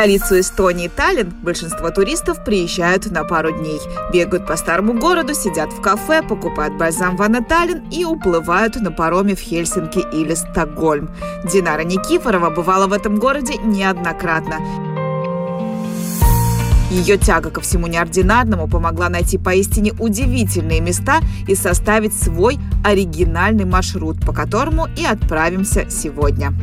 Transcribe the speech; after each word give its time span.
Столицу 0.00 0.40
Эстонии 0.40 0.88
Таллин 0.88 1.28
большинство 1.42 1.90
туристов 1.90 2.42
приезжают 2.42 3.10
на 3.10 3.22
пару 3.22 3.52
дней. 3.52 3.78
Бегают 4.10 4.46
по 4.46 4.56
старому 4.56 4.94
городу, 4.94 5.34
сидят 5.34 5.70
в 5.74 5.82
кафе, 5.82 6.22
покупают 6.22 6.78
бальзам 6.78 7.16
Ванна 7.16 7.44
Таллин 7.44 7.82
и 7.90 8.06
уплывают 8.06 8.76
на 8.76 8.90
пароме 8.90 9.34
в 9.34 9.40
Хельсинки 9.40 10.02
или 10.10 10.32
Стокгольм. 10.32 11.10
Динара 11.44 11.82
Никифорова 11.82 12.48
бывала 12.48 12.86
в 12.86 12.94
этом 12.94 13.16
городе 13.16 13.58
неоднократно. 13.58 14.56
Ее 16.90 17.18
тяга 17.18 17.50
ко 17.50 17.60
всему 17.60 17.86
неординарному 17.86 18.68
помогла 18.68 19.10
найти 19.10 19.36
поистине 19.36 19.92
удивительные 19.98 20.80
места 20.80 21.20
и 21.46 21.54
составить 21.54 22.14
свой 22.14 22.58
оригинальный 22.82 23.66
маршрут, 23.66 24.24
по 24.24 24.32
которому 24.32 24.88
и 24.96 25.04
отправимся 25.04 25.90
сегодня. 25.90 26.54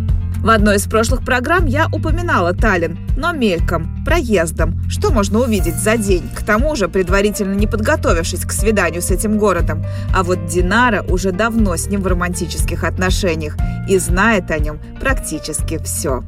В 0.42 0.50
одной 0.50 0.78
из 0.78 0.88
прошлых 0.88 1.26
программ 1.26 1.66
я 1.66 1.88
упоминала 1.92 2.54
Таллин, 2.54 2.98
но 3.18 3.34
мельком, 3.34 4.04
проездом. 4.06 4.80
Что 4.90 5.12
можно 5.12 5.40
увидеть 5.40 5.76
за 5.76 5.98
день? 5.98 6.30
К 6.34 6.44
тому 6.44 6.76
же, 6.76 6.88
предварительно 6.88 7.54
не 7.54 7.68
подготовившись 7.68 8.46
к 8.46 8.52
свиданию 8.52 9.02
с 9.02 9.12
этим 9.12 9.38
городом. 9.38 9.84
А 10.16 10.24
вот 10.24 10.46
Динара 10.46 11.02
уже 11.02 11.32
давно 11.32 11.76
с 11.76 11.88
ним 11.88 12.02
в 12.02 12.08
романтических 12.08 12.84
отношениях 12.84 13.58
и 13.90 13.98
знает 13.98 14.52
о 14.52 14.60
нем 14.60 14.80
практически 15.02 15.80
все. 15.84 16.24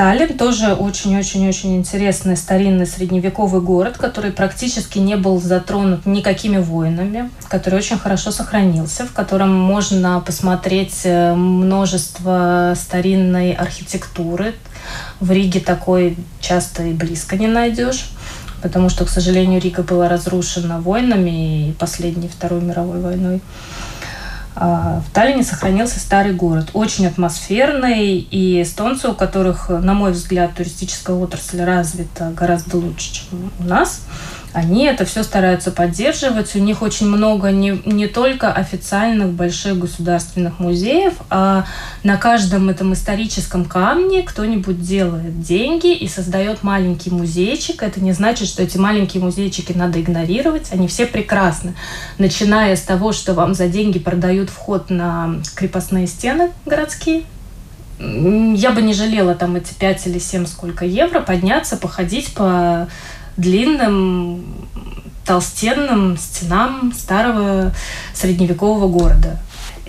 Таллин 0.00 0.38
тоже 0.38 0.72
очень-очень-очень 0.72 1.76
интересный 1.76 2.34
старинный 2.34 2.86
средневековый 2.86 3.60
город, 3.60 3.98
который 3.98 4.30
практически 4.30 4.98
не 4.98 5.14
был 5.14 5.38
затронут 5.38 6.06
никакими 6.06 6.56
войнами, 6.56 7.28
который 7.50 7.80
очень 7.80 7.98
хорошо 7.98 8.30
сохранился, 8.30 9.04
в 9.04 9.12
котором 9.12 9.54
можно 9.54 10.22
посмотреть 10.24 11.02
э, 11.04 11.34
множество 11.34 12.72
старинной 12.76 13.52
архитектуры. 13.52 14.54
В 15.20 15.30
Риге 15.30 15.60
такой 15.60 16.16
часто 16.40 16.84
и 16.84 16.94
близко 16.94 17.36
не 17.36 17.46
найдешь 17.46 18.06
потому 18.62 18.90
что, 18.90 19.04
к 19.04 19.08
сожалению, 19.08 19.60
Рига 19.60 19.82
была 19.82 20.08
разрушена 20.08 20.80
войнами 20.80 21.68
и 21.68 21.72
последней 21.72 22.28
Второй 22.28 22.60
мировой 22.60 23.00
войной. 23.00 23.40
А, 24.62 25.00
в 25.00 25.10
Таллине 25.14 25.42
сохранился 25.42 25.98
старый 25.98 26.34
город, 26.34 26.68
очень 26.74 27.06
атмосферный, 27.06 28.18
и 28.18 28.60
эстонцы, 28.60 29.08
у 29.08 29.14
которых, 29.14 29.70
на 29.70 29.94
мой 29.94 30.12
взгляд, 30.12 30.54
туристическая 30.54 31.16
отрасль 31.16 31.62
развита 31.62 32.30
гораздо 32.36 32.76
лучше, 32.76 33.10
чем 33.14 33.50
у 33.58 33.64
нас, 33.64 34.02
они 34.52 34.84
это 34.84 35.04
все 35.04 35.22
стараются 35.22 35.70
поддерживать. 35.70 36.54
У 36.56 36.58
них 36.58 36.82
очень 36.82 37.08
много 37.08 37.50
не, 37.50 37.80
не 37.84 38.06
только 38.06 38.52
официальных 38.52 39.30
больших 39.30 39.78
государственных 39.78 40.58
музеев, 40.58 41.14
а 41.30 41.66
на 42.02 42.16
каждом 42.16 42.68
этом 42.68 42.92
историческом 42.92 43.64
камне 43.64 44.22
кто-нибудь 44.22 44.82
делает 44.82 45.40
деньги 45.40 45.94
и 45.94 46.08
создает 46.08 46.62
маленький 46.62 47.10
музейчик. 47.10 47.82
Это 47.82 48.00
не 48.00 48.12
значит, 48.12 48.48
что 48.48 48.62
эти 48.62 48.76
маленькие 48.76 49.22
музейчики 49.22 49.72
надо 49.72 50.00
игнорировать. 50.00 50.72
Они 50.72 50.88
все 50.88 51.06
прекрасны. 51.06 51.74
Начиная 52.18 52.74
с 52.74 52.82
того, 52.82 53.12
что 53.12 53.34
вам 53.34 53.54
за 53.54 53.68
деньги 53.68 53.98
продают 53.98 54.50
вход 54.50 54.90
на 54.90 55.40
крепостные 55.54 56.06
стены 56.06 56.50
городские, 56.66 57.22
я 58.00 58.70
бы 58.70 58.80
не 58.80 58.94
жалела 58.94 59.34
там 59.34 59.56
эти 59.56 59.74
5 59.74 60.06
или 60.06 60.18
7 60.18 60.46
сколько 60.46 60.86
евро 60.86 61.20
подняться, 61.20 61.76
походить 61.76 62.32
по 62.32 62.88
длинным 63.36 64.44
толстенным 65.24 66.16
стенам 66.16 66.92
старого 66.92 67.72
средневекового 68.14 68.88
города. 68.88 69.38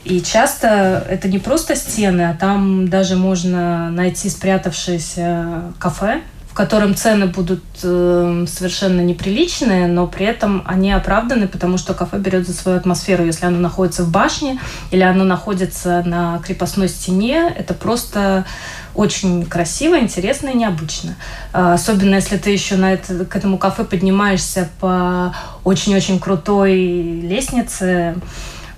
И 0.04 0.22
часто 0.22 1.06
это 1.10 1.28
не 1.28 1.40
просто 1.40 1.76
стены, 1.76 2.24
а 2.24 2.34
там 2.34 2.88
даже 2.88 3.16
можно 3.16 3.92
найти 3.92 4.30
спрятавшееся 4.30 5.74
кафе, 5.80 6.22
в 6.52 6.54
котором 6.54 6.96
цены 6.96 7.28
будут 7.28 7.64
э, 7.82 8.46
совершенно 8.46 9.00
неприличные, 9.00 9.88
но 9.88 10.06
при 10.06 10.26
этом 10.26 10.64
они 10.66 10.92
оправданы, 10.92 11.48
потому 11.48 11.78
что 11.78 11.94
кафе 11.94 12.18
берет 12.18 12.46
за 12.46 12.52
свою 12.54 12.78
атмосферу. 12.78 13.24
Если 13.24 13.46
оно 13.46 13.58
находится 13.58 14.04
в 14.04 14.12
башне 14.12 14.60
или 14.92 15.02
оно 15.02 15.24
находится 15.24 16.04
на 16.06 16.40
крепостной 16.40 16.90
стене, 16.90 17.54
это 17.58 17.74
просто 17.74 18.46
очень 18.94 19.46
красиво, 19.46 19.98
интересно 19.98 20.50
и 20.50 20.58
необычно. 20.58 21.16
А, 21.54 21.76
особенно 21.76 22.16
если 22.16 22.36
ты 22.36 22.50
еще 22.50 22.76
на 22.76 22.92
это, 22.92 23.24
к 23.24 23.34
этому 23.34 23.58
кафе 23.58 23.86
поднимаешься 23.86 24.68
по 24.82 25.34
очень-очень 25.64 26.20
крутой 26.20 26.74
лестнице, 26.76 28.16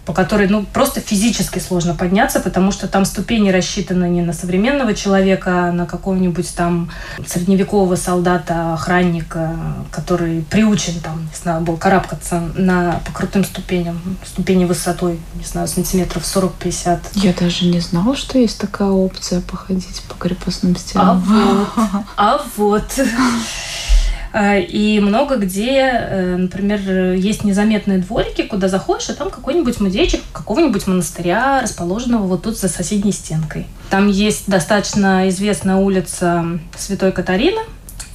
по 0.05 0.13
которой 0.13 0.47
ну, 0.47 0.65
просто 0.65 0.99
физически 0.99 1.59
сложно 1.59 1.95
подняться, 1.95 2.39
потому 2.39 2.71
что 2.71 2.87
там 2.87 3.05
ступени 3.05 3.51
рассчитаны 3.51 4.09
не 4.09 4.21
на 4.21 4.33
современного 4.33 4.93
человека, 4.93 5.69
а 5.69 5.71
на 5.71 5.85
какого-нибудь 5.85 6.53
там 6.55 6.91
средневекового 7.25 7.95
солдата, 7.95 8.73
охранника, 8.73 9.55
который 9.91 10.41
приучен 10.41 10.99
там, 10.99 11.21
не 11.21 11.37
знаю, 11.41 11.61
был 11.61 11.77
карабкаться 11.77 12.41
на, 12.55 13.01
по 13.05 13.13
крутым 13.13 13.45
ступеням, 13.45 13.99
ступени 14.25 14.65
высотой, 14.65 15.19
не 15.35 15.45
знаю, 15.45 15.67
сантиметров 15.67 16.23
40-50. 16.23 16.99
Я 17.15 17.33
даже 17.33 17.65
не 17.65 17.79
знала, 17.79 18.15
что 18.15 18.37
есть 18.37 18.59
такая 18.59 18.89
опция 18.89 19.39
походить 19.41 20.01
по 20.09 20.15
крепостным 20.15 20.75
стенам. 20.75 21.23
А 21.29 21.61
вот, 21.77 22.03
а 22.17 22.41
вот. 22.57 22.83
А, 24.33 24.57
и 24.57 24.99
много 24.99 25.37
где, 25.37 25.91
э, 25.93 26.35
например, 26.37 27.13
есть 27.13 27.43
незаметные 27.43 27.99
дворики, 27.99 28.41
куда 28.41 28.67
заходишь, 28.67 29.09
и 29.09 29.13
там 29.13 29.29
какой-нибудь 29.29 29.79
музейчик 29.79 30.21
какого-нибудь 30.33 30.87
монастыря, 30.87 31.61
расположенного 31.61 32.23
вот 32.23 32.41
тут 32.41 32.57
за 32.57 32.67
соседней 32.67 33.11
стенкой. 33.11 33.67
Там 33.91 34.07
есть 34.07 34.49
достаточно 34.49 35.29
известная 35.29 35.75
улица 35.75 36.59
Святой 36.75 37.11
Катарины, 37.11 37.61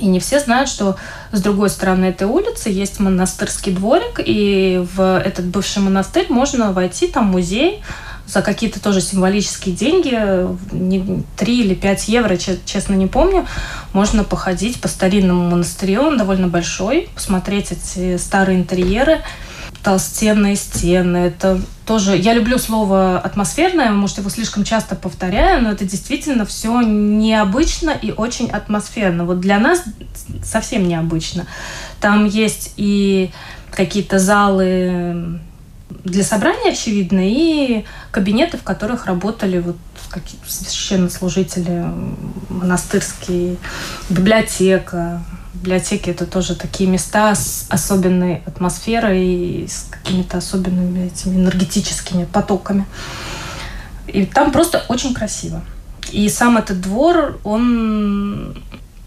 и 0.00 0.06
не 0.06 0.18
все 0.18 0.40
знают, 0.40 0.68
что 0.68 0.96
с 1.30 1.40
другой 1.40 1.70
стороны 1.70 2.06
этой 2.06 2.26
улицы 2.26 2.68
есть 2.68 2.98
монастырский 2.98 3.72
дворик, 3.72 4.20
и 4.24 4.84
в 4.94 5.18
этот 5.18 5.44
бывший 5.46 5.82
монастырь 5.82 6.26
можно 6.30 6.72
войти, 6.72 7.06
там 7.06 7.26
музей, 7.26 7.80
за 8.28 8.42
какие-то 8.42 8.80
тоже 8.80 9.00
символические 9.00 9.74
деньги, 9.74 10.12
3 11.36 11.60
или 11.60 11.74
5 11.74 12.08
евро, 12.08 12.36
честно 12.36 12.94
не 12.94 13.06
помню, 13.06 13.46
можно 13.92 14.22
походить 14.22 14.80
по 14.80 14.88
старинному 14.88 15.48
монастырю, 15.50 16.02
он 16.02 16.18
довольно 16.18 16.48
большой, 16.48 17.08
посмотреть 17.14 17.72
эти 17.72 18.18
старые 18.18 18.58
интерьеры, 18.58 19.22
толстенные 19.82 20.56
стены. 20.56 21.18
Это 21.18 21.60
тоже... 21.86 22.16
Я 22.16 22.34
люблю 22.34 22.58
слово 22.58 23.18
атмосферное, 23.18 23.90
может, 23.92 24.18
его 24.18 24.28
слишком 24.28 24.64
часто 24.64 24.94
повторяю, 24.94 25.62
но 25.62 25.70
это 25.70 25.84
действительно 25.84 26.44
все 26.44 26.82
необычно 26.82 27.90
и 27.90 28.12
очень 28.12 28.50
атмосферно. 28.50 29.24
Вот 29.24 29.40
для 29.40 29.58
нас 29.58 29.82
совсем 30.44 30.86
необычно. 30.86 31.46
Там 32.00 32.26
есть 32.26 32.74
и 32.76 33.30
какие-то 33.70 34.18
залы 34.18 35.40
для 36.10 36.24
собрания, 36.24 36.72
очевидно, 36.72 37.20
и 37.22 37.84
кабинеты, 38.10 38.56
в 38.56 38.62
которых 38.62 39.06
работали 39.06 39.58
вот 39.58 39.76
какие-то 40.08 40.50
священнослужители, 40.50 41.84
монастырские, 42.48 43.56
библиотека. 44.08 45.22
Библиотеки– 45.54 46.10
это 46.10 46.24
тоже 46.24 46.54
такие 46.54 46.88
места 46.88 47.34
с 47.34 47.66
особенной 47.68 48.42
атмосферой 48.46 49.24
и 49.24 49.66
с 49.68 49.86
какими-то 49.90 50.38
особенными 50.38 51.06
этими 51.06 51.36
энергетическими 51.36 52.24
потоками. 52.24 52.86
И 54.06 54.24
там 54.24 54.52
просто 54.52 54.84
очень 54.88 55.14
красиво. 55.14 55.62
И 56.10 56.28
сам 56.28 56.56
этот 56.56 56.80
двор, 56.80 57.40
он 57.44 58.62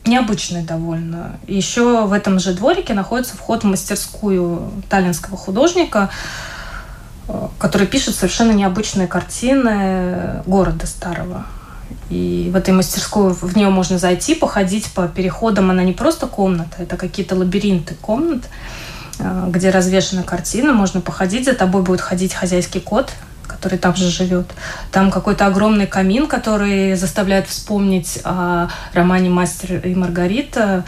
необычный 0.05 0.63
довольно. 0.63 1.39
Еще 1.47 2.05
в 2.05 2.13
этом 2.13 2.39
же 2.39 2.53
дворике 2.53 2.93
находится 2.93 3.37
вход 3.37 3.63
в 3.63 3.67
мастерскую 3.67 4.71
таллинского 4.89 5.37
художника– 5.37 6.09
который 7.57 7.87
пишет 7.87 8.15
совершенно 8.15 8.51
необычные 8.51 9.07
картины 9.07 10.41
города 10.45 10.85
старого. 10.85 11.45
И 12.09 12.49
в 12.51 12.55
этой 12.55 12.73
мастерской 12.73 13.33
в 13.33 13.55
нее 13.55 13.69
можно 13.69 13.97
зайти, 13.97 14.35
походить 14.35 14.91
по 14.91 15.07
переходам. 15.07 15.71
Она 15.71 15.83
не 15.83 15.93
просто 15.93 16.27
комната, 16.27 16.83
это 16.83 16.97
какие-то 16.97 17.35
лабиринты 17.35 17.95
комнат, 17.95 18.43
э, 19.19 19.47
где 19.49 19.69
развешена 19.69 20.23
картина. 20.23 20.73
Можно 20.73 21.01
походить, 21.01 21.45
за 21.45 21.53
тобой 21.53 21.81
будет 21.83 22.01
ходить 22.01 22.33
хозяйский 22.33 22.81
кот, 22.81 23.11
который 23.47 23.77
там 23.77 23.95
же 23.95 24.09
живет. 24.09 24.47
Там 24.91 25.09
какой-то 25.09 25.45
огромный 25.45 25.87
камин, 25.87 26.27
который 26.27 26.95
заставляет 26.95 27.47
вспомнить 27.47 28.19
о 28.23 28.69
романе 28.93 29.29
«Мастер 29.29 29.85
и 29.85 29.95
Маргарита», 29.95 30.83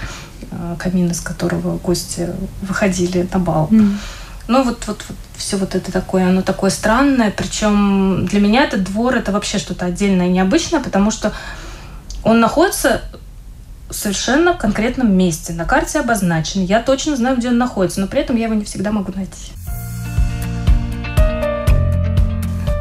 э, 0.51 0.75
камин, 0.77 1.09
из 1.11 1.21
которого 1.21 1.77
гости 1.77 2.29
выходили 2.61 3.27
на 3.31 3.39
бал. 3.39 3.69
Mm. 3.71 3.95
Ну, 4.47 4.63
вот, 4.63 4.85
вот, 4.87 5.03
вот 5.07 5.17
все 5.37 5.57
вот 5.57 5.73
это 5.73 5.91
такое, 5.91 6.27
оно 6.27 6.41
такое 6.41 6.69
странное. 6.69 7.31
Причем 7.31 8.25
для 8.25 8.41
меня 8.41 8.63
этот 8.63 8.83
двор 8.83 9.15
это 9.15 9.31
вообще 9.31 9.57
что-то 9.57 9.85
отдельное 9.85 10.27
необычное, 10.27 10.81
потому 10.81 11.11
что 11.11 11.33
он 12.23 12.39
находится 12.39 13.01
в 13.89 13.93
совершенно 13.93 14.53
конкретном 14.53 15.13
месте. 15.13 15.53
На 15.53 15.65
карте 15.65 15.99
обозначен. 15.99 16.63
Я 16.65 16.81
точно 16.81 17.15
знаю, 17.15 17.37
где 17.37 17.49
он 17.49 17.57
находится, 17.57 18.01
но 18.01 18.07
при 18.07 18.21
этом 18.21 18.35
я 18.35 18.45
его 18.45 18.55
не 18.55 18.65
всегда 18.65 18.91
могу 18.91 19.13
найти. 19.15 19.52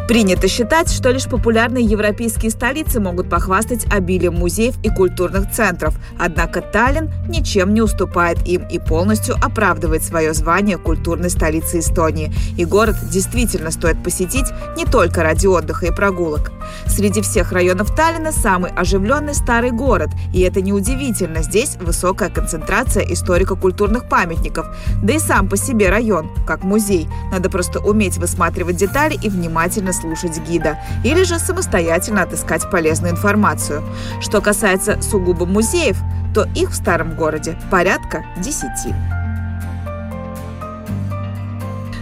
Принято 0.09 0.49
считать, 0.49 0.91
что 0.91 1.11
лишь 1.11 1.25
популярные 1.25 1.85
европейские 1.85 2.51
столицы 2.51 3.01
могут 3.01 3.31
похвастать 3.31 3.87
обилием 3.91 4.35
музеев 4.35 4.75
и 4.83 4.91
культурных 4.91 5.51
центров. 5.51 5.95
Однако 6.19 6.61
Таллин 6.61 7.11
ничем 7.29 7.73
не 7.73 7.81
уступает 7.81 8.47
им 8.47 8.67
и 8.69 8.79
полностью 8.79 9.37
оправдывает 9.37 10.03
свое 10.03 10.35
звание 10.35 10.77
культурной 10.77 11.31
столицы 11.31 11.79
Эстонии. 11.79 12.33
И 12.59 12.65
город 12.65 12.97
действительно 13.11 13.71
стоит 13.71 14.03
посетить 14.03 14.47
не 14.77 14.85
только 14.85 15.23
ради 15.23 15.47
отдыха 15.47 15.87
и 15.87 15.91
прогулок. 15.93 16.51
Среди 16.87 17.23
всех 17.23 17.53
районов 17.53 17.95
Таллина 17.95 18.33
самый 18.33 18.73
оживленный 18.73 19.35
старый 19.35 19.71
город. 19.71 20.11
И 20.35 20.41
это 20.41 20.61
неудивительно. 20.61 21.43
Здесь 21.43 21.77
высокая 21.81 22.29
концентрация 22.29 23.05
историко-культурных 23.05 24.09
памятников. 24.09 24.67
Да 25.03 25.15
и 25.15 25.19
сам 25.19 25.49
по 25.49 25.57
себе 25.57 25.91
район, 25.91 26.29
как 26.45 26.65
музей. 26.65 27.09
Надо 27.31 27.49
просто 27.49 27.79
уметь 27.79 28.19
высматривать 28.19 28.77
детали 28.77 29.17
и 29.23 29.29
внимательно 29.29 29.93
слушать 30.03 30.39
гида, 30.41 30.79
или 31.05 31.23
же 31.23 31.39
самостоятельно 31.39 32.23
отыскать 32.23 32.71
полезную 32.71 33.13
информацию. 33.13 33.83
Что 34.21 34.41
касается 34.41 35.01
сугубо 35.01 35.47
музеев, 35.47 35.97
то 36.35 36.47
их 36.55 36.71
в 36.71 36.75
старом 36.75 37.15
городе 37.15 37.57
порядка 37.71 38.25
десяти. 38.39 38.95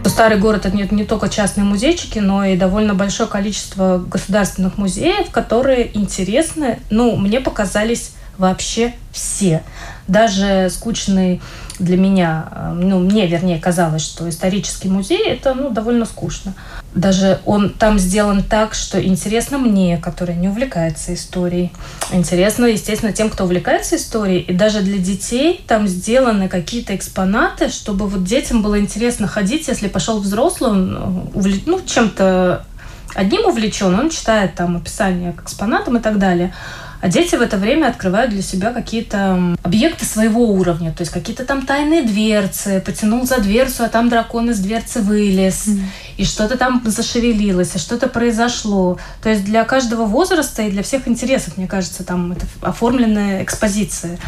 Старый 0.04 0.38
город 0.38 0.66
это 0.66 0.76
не 0.76 1.04
только 1.04 1.28
частные 1.28 1.64
музейчики, 1.64 2.18
но 2.18 2.44
и 2.44 2.56
довольно 2.56 2.94
большое 2.94 3.28
количество 3.28 3.98
государственных 3.98 4.76
музеев, 4.76 5.30
которые 5.30 5.96
интересны. 5.96 6.80
Ну, 6.90 7.16
мне 7.16 7.40
показались 7.40 8.12
вообще 8.36 8.94
все. 9.12 9.62
Даже 10.08 10.68
скучный 10.70 11.40
для 11.78 11.96
меня, 11.96 12.48
э, 12.50 12.72
ну, 12.74 12.98
мне, 12.98 13.26
вернее, 13.26 13.58
казалось, 13.58 14.02
что 14.02 14.28
исторический 14.28 14.88
музей– 14.88 15.24
это, 15.26 15.54
ну, 15.54 15.70
довольно 15.70 16.04
скучно. 16.04 16.54
Даже 16.94 17.40
он 17.46 17.70
там 17.70 18.00
сделан 18.00 18.42
так, 18.42 18.74
что 18.74 19.00
интересно 19.00 19.58
мне, 19.58 19.96
который 19.96 20.34
не 20.34 20.48
увлекается 20.48 21.14
историей. 21.14 21.70
Интересно, 22.10 22.66
естественно, 22.66 23.12
тем, 23.12 23.30
кто 23.30 23.44
увлекается 23.44 23.96
историей. 23.96 24.40
И 24.40 24.52
даже 24.52 24.80
для 24.80 24.98
детей 24.98 25.64
там 25.68 25.86
сделаны 25.86 26.48
какие-то 26.48 26.96
экспонаты, 26.96 27.68
чтобы 27.68 28.08
вот 28.08 28.24
детям 28.24 28.62
было 28.62 28.80
интересно 28.80 29.28
ходить, 29.28 29.68
если 29.68 29.86
пошел 29.86 30.18
взрослый, 30.18 30.70
он 30.70 31.30
э, 31.34 31.50
ну, 31.66 31.80
чем-то 31.84 32.66
одним 33.14 33.46
увлечен, 33.46 33.94
он 33.98 34.10
читает 34.10 34.56
там 34.56 34.76
описание 34.76 35.32
к 35.32 35.42
экспонатам 35.42 35.96
и 35.96 36.00
так 36.00 36.18
далее. 36.18 36.52
А 37.00 37.08
дети 37.08 37.34
в 37.34 37.42
это 37.42 37.56
время 37.56 37.86
открывают 37.86 38.30
для 38.30 38.42
себя 38.42 38.72
какие-то 38.72 39.56
объекты 39.62 40.04
своего 40.04 40.50
уровня, 40.50 40.92
то 40.92 41.02
есть 41.02 41.12
какие-то 41.12 41.44
там 41.44 41.64
тайные 41.64 42.02
дверцы, 42.02 42.82
потянул 42.84 43.26
за 43.26 43.38
дверцу, 43.38 43.84
а 43.84 43.88
там 43.88 44.08
дракон 44.08 44.50
из 44.50 44.58
дверцы 44.60 45.00
вылез, 45.00 45.66
mm. 45.66 45.80
и 46.18 46.24
что-то 46.24 46.58
там 46.58 46.82
зашевелилось, 46.84 47.74
и 47.74 47.78
что-то 47.78 48.08
произошло. 48.08 48.98
То 49.22 49.30
есть 49.30 49.44
для 49.44 49.64
каждого 49.64 50.04
возраста 50.04 50.62
и 50.62 50.70
для 50.70 50.82
всех 50.82 51.08
интересов, 51.08 51.56
мне 51.56 51.66
кажется, 51.66 52.04
там 52.04 52.32
это 52.32 52.46
оформленная 52.60 53.42
экспозиция. 53.42 54.18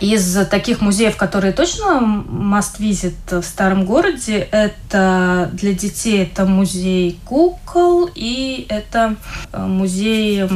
Из 0.00 0.46
таких 0.50 0.80
музеев, 0.80 1.16
которые 1.16 1.52
точно 1.52 2.24
must 2.28 2.78
visit 2.78 3.40
в 3.40 3.44
старом 3.44 3.84
городе, 3.84 4.48
это 4.50 5.50
для 5.52 5.72
детей 5.72 6.22
это 6.22 6.44
музей 6.44 7.18
кукол 7.24 8.10
и 8.14 8.66
это 8.68 9.16
э, 9.52 9.66
музей 9.66 10.48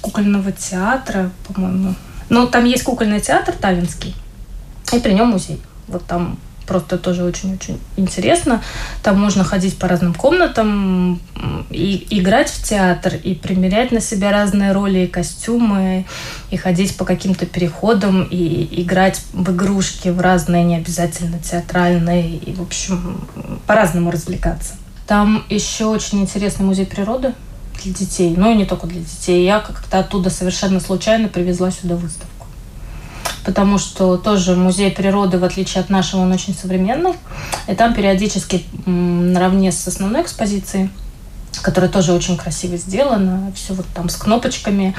кукольного 0.00 0.52
театра, 0.52 1.30
по-моему. 1.46 1.94
Ну, 2.28 2.46
там 2.46 2.64
есть 2.64 2.84
кукольный 2.84 3.20
театр 3.20 3.54
таллинский, 3.54 4.14
и 4.92 4.98
при 4.98 5.12
нем 5.12 5.28
музей. 5.28 5.60
Вот 5.86 6.04
там 6.06 6.38
просто 6.66 6.98
тоже 6.98 7.24
очень-очень 7.24 7.80
интересно. 7.96 8.62
Там 9.02 9.18
можно 9.18 9.42
ходить 9.42 9.78
по 9.78 9.88
разным 9.88 10.12
комнатам 10.12 11.18
и 11.70 12.06
играть 12.10 12.50
в 12.50 12.62
театр, 12.62 13.14
и 13.14 13.34
примерять 13.34 13.90
на 13.90 14.00
себя 14.00 14.30
разные 14.30 14.72
роли 14.72 14.98
и 14.98 15.06
костюмы, 15.06 16.04
и 16.50 16.56
ходить 16.58 16.94
по 16.98 17.06
каким-то 17.06 17.46
переходам, 17.46 18.22
и 18.24 18.82
играть 18.82 19.22
в 19.32 19.50
игрушки 19.50 20.08
в 20.10 20.20
разные, 20.20 20.62
не 20.62 20.76
обязательно 20.76 21.38
театральные, 21.38 22.36
и, 22.36 22.52
в 22.52 22.60
общем, 22.60 23.26
по-разному 23.66 24.10
развлекаться. 24.10 24.74
Там 25.06 25.44
еще 25.48 25.86
очень 25.86 26.20
интересный 26.20 26.66
музей 26.66 26.84
природы, 26.84 27.32
для 27.82 27.92
детей, 27.92 28.34
но 28.36 28.50
и 28.50 28.56
не 28.56 28.64
только 28.64 28.86
для 28.86 29.00
детей. 29.00 29.44
Я 29.44 29.60
как-то 29.60 30.00
оттуда 30.00 30.30
совершенно 30.30 30.80
случайно 30.80 31.28
привезла 31.28 31.70
сюда 31.70 31.96
выставку. 31.96 32.46
Потому 33.44 33.78
что 33.78 34.16
тоже 34.16 34.56
музей 34.56 34.90
природы, 34.90 35.38
в 35.38 35.44
отличие 35.44 35.80
от 35.80 35.90
нашего, 35.90 36.20
он 36.20 36.32
очень 36.32 36.54
современный. 36.54 37.14
И 37.66 37.74
там 37.74 37.94
периодически 37.94 38.64
наравне 38.84 39.72
с 39.72 39.86
основной 39.86 40.22
экспозицией, 40.22 40.90
которая 41.62 41.90
тоже 41.90 42.12
очень 42.12 42.36
красиво 42.36 42.76
сделана, 42.76 43.52
все 43.54 43.74
вот 43.74 43.86
там 43.94 44.08
с 44.08 44.16
кнопочками, 44.16 44.94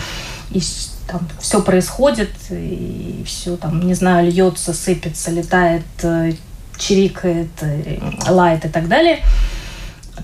и 0.52 0.62
там 1.08 1.28
все 1.40 1.62
происходит, 1.62 2.32
и 2.50 3.24
все 3.26 3.56
там, 3.56 3.86
не 3.86 3.94
знаю, 3.94 4.28
льется, 4.28 4.74
сыпется, 4.74 5.32
летает, 5.32 5.86
э, 6.02 6.34
чирикает, 6.78 7.50
э, 7.62 8.00
лает 8.28 8.66
и 8.66 8.70
так 8.70 8.88
далее– 8.88 9.20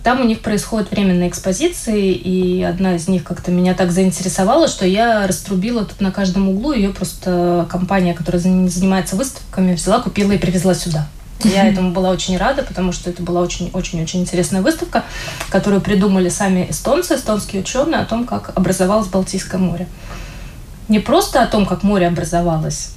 там 0.03 0.21
у 0.21 0.23
них 0.23 0.41
происходят 0.41 0.91
временные 0.91 1.29
экспозиции, 1.29 2.11
и 2.11 2.63
одна 2.63 2.95
из 2.95 3.07
них 3.07 3.23
как-то 3.23 3.51
меня 3.51 3.73
так 3.73 3.91
заинтересовала, 3.91 4.67
что 4.67 4.85
я 4.85 5.27
раструбила 5.27 5.85
тут 5.85 6.01
на 6.01 6.11
каждом 6.11 6.49
углу. 6.49 6.73
Ее 6.73 6.89
просто 6.89 7.67
компания, 7.69 8.13
которая 8.13 8.41
занимается 8.41 9.15
выставками, 9.15 9.73
взяла, 9.73 10.01
купила 10.01 10.31
и 10.31 10.37
привезла 10.37 10.73
сюда. 10.73 11.07
Я 11.43 11.67
этому 11.67 11.91
была 11.91 12.09
очень 12.09 12.37
рада, 12.37 12.63
потому 12.63 12.91
что 12.91 13.09
это 13.09 13.21
была 13.21 13.41
очень-очень-очень 13.41 14.21
интересная 14.21 14.61
выставка, 14.61 15.03
которую 15.49 15.81
придумали 15.81 16.29
сами 16.29 16.67
эстонцы, 16.69 17.15
эстонские 17.15 17.61
ученые, 17.61 18.01
о 18.01 18.05
том, 18.05 18.25
как 18.25 18.51
образовалось 18.55 19.07
Балтийское 19.07 19.59
море. 19.59 19.87
Не 20.87 20.99
просто 20.99 21.43
о 21.43 21.47
том, 21.47 21.65
как 21.65 21.83
море 21.83 22.07
образовалось, 22.07 22.93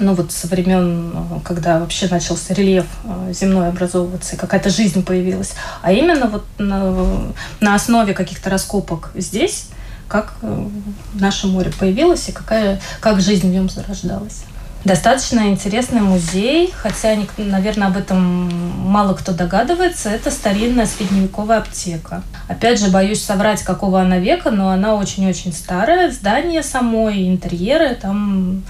ну 0.00 0.14
вот 0.14 0.32
со 0.32 0.46
времен, 0.48 1.12
э, 1.14 1.40
когда 1.44 1.78
вообще 1.78 2.08
начался 2.08 2.54
рельеф 2.54 2.86
э, 3.04 3.32
земной 3.32 3.68
образовываться, 3.68 4.36
какая-то 4.36 4.70
жизнь 4.70 5.04
появилась, 5.04 5.52
а 5.82 5.92
именно 5.92 6.26
вот 6.26 6.44
на, 6.58 7.32
на 7.60 7.74
основе 7.74 8.14
каких-то 8.14 8.50
раскопок 8.50 9.12
здесь, 9.14 9.66
как 10.08 10.34
э, 10.42 10.68
наше 11.14 11.46
море 11.46 11.70
появилось 11.78 12.28
и 12.28 12.32
какая, 12.32 12.80
как 13.00 13.20
жизнь 13.20 13.48
в 13.48 13.52
нем 13.52 13.68
зарождалась. 13.68 14.44
Достаточно 14.82 15.50
интересный 15.50 16.00
музей, 16.00 16.72
хотя, 16.74 17.14
наверное, 17.36 17.88
об 17.88 17.98
этом 17.98 18.48
мало 18.88 19.12
кто 19.12 19.32
догадывается. 19.32 20.08
Это 20.08 20.30
старинная 20.30 20.86
средневековая 20.86 21.58
аптека. 21.58 22.22
Опять 22.48 22.80
же, 22.80 22.88
боюсь 22.88 23.22
соврать, 23.22 23.62
какого 23.62 24.00
она 24.00 24.16
века, 24.16 24.50
но 24.50 24.70
она 24.70 24.94
очень-очень 24.94 25.52
старая. 25.52 26.10
Здание 26.10 26.62
само 26.62 27.10
и 27.10 27.28
интерьеры 27.28 27.94
там 27.94 28.62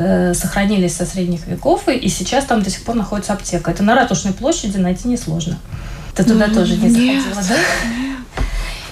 Э, 0.00 0.32
сохранились 0.32 0.94
со 0.94 1.04
средних 1.04 1.48
веков, 1.48 1.88
и 1.88 2.08
сейчас 2.08 2.44
там 2.44 2.62
до 2.62 2.70
сих 2.70 2.84
пор 2.84 2.94
находится 2.94 3.32
аптека. 3.32 3.72
Это 3.72 3.82
на 3.82 3.96
Ратушной 3.96 4.32
площади 4.32 4.76
найти 4.76 5.08
несложно. 5.08 5.58
Ты 6.14 6.22
туда 6.22 6.46
mm-hmm. 6.46 6.54
тоже 6.54 6.76
не 6.76 7.20
заходила, 7.20 7.42
да? 7.48 7.56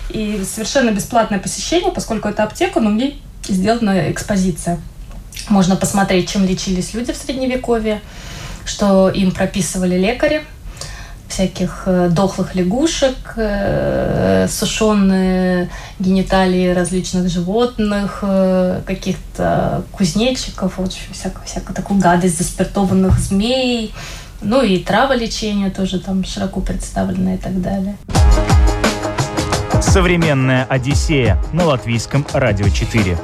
И 0.08 0.44
совершенно 0.44 0.90
бесплатное 0.90 1.38
посещение, 1.38 1.92
поскольку 1.92 2.26
это 2.26 2.42
аптека, 2.42 2.80
но 2.80 2.90
мне 2.90 3.14
сделана 3.46 4.10
экспозиция. 4.10 4.80
Можно 5.48 5.76
посмотреть, 5.76 6.28
чем 6.28 6.44
лечились 6.44 6.92
люди 6.92 7.12
в 7.12 7.16
Средневековье, 7.16 8.00
что 8.64 9.08
им 9.08 9.30
прописывали 9.30 9.96
лекари– 9.96 10.42
всяких 11.28 11.83
э, 11.87 12.09
дохлых 12.11 12.54
лягушек, 12.54 13.35
э, 13.37 14.47
сушеные 14.49 15.68
гениталии 15.99 16.68
различных 16.68 17.28
животных, 17.28 18.21
э, 18.23 18.80
каких-то 18.87 19.83
кузнечиков, 19.92 20.78
вот 20.78 20.92
всякую, 20.92 21.45
всякую 21.45 21.75
такую 21.75 22.00
гадость 22.00 22.38
заспиртованных 22.38 23.18
змей, 23.18 23.92
ну 24.42 24.62
и 24.62 24.78
траволечение 24.78 25.71
тоже 25.71 25.99
там 25.99 26.25
широко 26.25 26.61
представлено 26.61 27.35
и 27.35 27.38
так 27.38 27.61
далее. 27.61 27.97
Современная 29.80 30.64
Одиссея 30.64 31.42
на 31.52 31.64
латвийском 31.66 32.26
радио 32.33 32.68
4. 32.68 33.18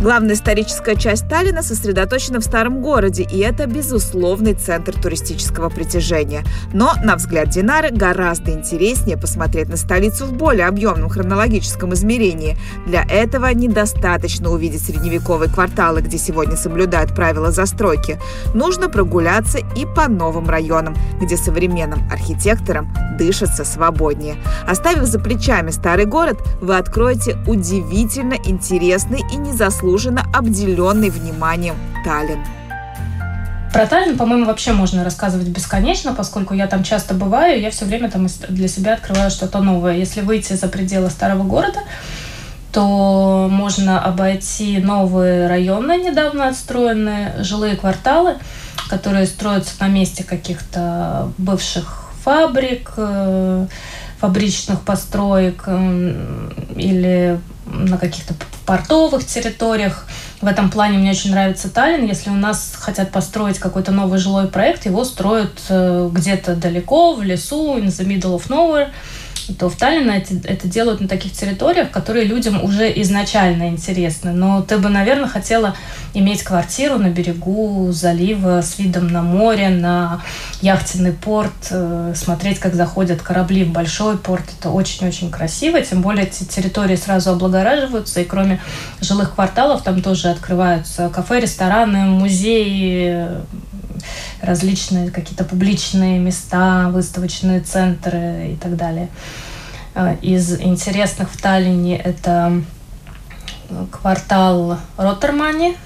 Главная 0.00 0.36
историческая 0.36 0.94
часть 0.94 1.28
Таллина 1.28 1.60
сосредоточена 1.60 2.38
в 2.38 2.44
старом 2.44 2.80
городе, 2.80 3.24
и 3.24 3.40
это 3.40 3.66
безусловный 3.66 4.54
центр 4.54 4.92
туристического 4.92 5.70
притяжения. 5.70 6.44
Но, 6.72 6.92
на 7.02 7.16
взгляд 7.16 7.48
Динары, 7.48 7.90
гораздо 7.90 8.52
интереснее 8.52 9.16
посмотреть 9.16 9.68
на 9.68 9.76
столицу 9.76 10.26
в 10.26 10.34
более 10.34 10.68
объемном 10.68 11.08
хронологическом 11.08 11.94
измерении. 11.94 12.56
Для 12.86 13.02
этого 13.10 13.52
недостаточно 13.52 14.50
увидеть 14.50 14.82
средневековые 14.82 15.50
кварталы, 15.50 16.00
где 16.00 16.16
сегодня 16.16 16.56
соблюдают 16.56 17.16
правила 17.16 17.50
застройки. 17.50 18.20
Нужно 18.54 18.88
прогуляться 18.88 19.58
и 19.58 19.84
по 19.84 20.06
новым 20.06 20.48
районам, 20.48 20.94
где 21.20 21.36
современным 21.36 22.08
архитекторам 22.08 22.94
дышится 23.18 23.64
свободнее. 23.64 24.36
Оставив 24.64 25.06
за 25.06 25.18
плечами 25.18 25.72
старый 25.72 26.04
город, 26.04 26.38
вы 26.60 26.76
откроете 26.76 27.36
удивительно 27.48 28.34
интересный 28.44 29.22
и 29.32 29.36
незаслуженный 29.36 29.87
заслуженно 29.88 30.22
обделенный 30.34 31.08
вниманием 31.08 31.74
Таллин. 32.04 32.44
Про 33.72 33.86
Таллин, 33.86 34.18
по-моему, 34.18 34.44
вообще 34.44 34.72
можно 34.72 35.02
рассказывать 35.02 35.48
бесконечно, 35.48 36.14
поскольку 36.14 36.52
я 36.52 36.66
там 36.66 36.84
часто 36.84 37.14
бываю, 37.14 37.60
я 37.60 37.70
все 37.70 37.86
время 37.86 38.10
там 38.10 38.26
для 38.48 38.68
себя 38.68 38.94
открываю 38.94 39.30
что-то 39.30 39.60
новое. 39.60 39.96
Если 39.96 40.20
выйти 40.20 40.52
за 40.54 40.68
пределы 40.68 41.08
старого 41.08 41.42
города, 41.42 41.80
то 42.70 43.48
можно 43.50 44.02
обойти 44.02 44.78
новые 44.78 45.48
районы, 45.48 45.96
недавно 45.96 46.48
отстроенные, 46.48 47.36
жилые 47.42 47.76
кварталы, 47.76 48.36
которые 48.90 49.26
строятся 49.26 49.72
на 49.80 49.88
месте 49.88 50.22
каких-то 50.22 51.32
бывших 51.38 52.10
фабрик, 52.24 52.92
э, 52.98 53.66
фабричных 54.20 54.80
построек 54.82 55.66
или 56.76 57.38
на 57.66 57.96
каких-то 57.96 58.34
портовых 58.68 59.24
территориях. 59.24 60.06
В 60.42 60.46
этом 60.46 60.70
плане 60.70 60.98
мне 60.98 61.12
очень 61.12 61.30
нравится 61.30 61.70
Таллин. 61.70 62.04
Если 62.04 62.28
у 62.28 62.34
нас 62.34 62.74
хотят 62.78 63.10
построить 63.10 63.58
какой-то 63.58 63.92
новый 63.92 64.18
жилой 64.18 64.46
проект, 64.46 64.84
его 64.84 65.04
строят 65.04 65.58
э, 65.70 66.10
где-то 66.12 66.54
далеко, 66.54 67.14
в 67.14 67.22
лесу, 67.22 67.78
in 67.78 67.86
the 67.86 68.06
middle 68.06 68.36
of 68.36 68.48
nowhere– 68.48 68.88
то 69.54 69.68
в 69.68 69.76
Таллине 69.76 70.18
это, 70.18 70.34
это 70.48 70.68
делают 70.68 71.00
на 71.00 71.08
таких 71.08 71.32
территориях, 71.32 71.90
которые 71.90 72.24
людям 72.24 72.62
уже 72.62 72.90
изначально 73.02 73.68
интересны. 73.68 74.32
Но 74.32 74.62
ты 74.62 74.78
бы, 74.78 74.88
наверное, 74.88 75.28
хотела 75.28 75.74
иметь 76.14 76.42
квартиру 76.42 76.98
на 76.98 77.08
берегу 77.08 77.90
залива 77.92 78.62
с 78.62 78.78
видом 78.78 79.08
на 79.08 79.22
море, 79.22 79.68
на 79.68 80.22
яхтенный 80.60 81.12
порт, 81.12 81.68
э, 81.70 82.12
смотреть, 82.16 82.58
как 82.58 82.74
заходят 82.74 83.22
корабли 83.22 83.64
в 83.64 83.72
большой 83.72 84.18
порт. 84.18 84.44
Это 84.58 84.70
очень-очень 84.70 85.30
красиво. 85.30 85.80
Тем 85.80 86.02
более 86.02 86.26
эти 86.26 86.44
территории 86.44 86.96
сразу 86.96 87.30
облагораживаются, 87.30 88.20
и 88.20 88.24
кроме 88.24 88.60
жилых 89.00 89.34
кварталов 89.34 89.82
там 89.82 90.02
тоже 90.02 90.28
открываются 90.28 91.08
кафе, 91.08 91.40
рестораны, 91.40 92.06
музеи, 92.06 93.28
различные 94.40 95.10
какие-то 95.10 95.44
публичные 95.44 96.18
места, 96.18 96.88
выставочные 96.90 97.60
центры 97.60 98.52
и 98.52 98.56
так 98.56 98.76
далее. 98.76 99.08
А, 99.94 100.16
из 100.22 100.60
интересных 100.60 101.30
в 101.30 101.40
Таллине 101.40 101.98
это 101.98 102.62
квартал 103.90 104.78
Роттермани. 104.96 105.76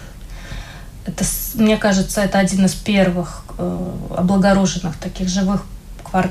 Это, 1.05 1.25
мне 1.55 1.77
кажется, 1.77 2.21
это 2.21 2.39
один 2.39 2.65
из 2.67 2.75
первых 2.75 3.45
э, 3.59 3.91
облагороженных 4.17 4.97
таких 4.97 5.29
живых 5.29 5.65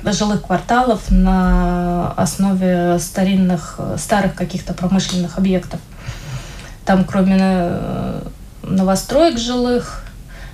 жилых 0.05 0.43
кварталов 0.43 1.10
на 1.10 2.12
основе 2.12 3.00
старинных, 3.00 3.79
старых 3.98 4.36
каких-то 4.36 4.74
промышленных 4.74 5.38
объектов. 5.38 5.79
Там 6.86 7.03
кроме 7.03 7.38
э, 7.39 8.21
новостроек 8.63 9.39
жилых, 9.39 10.03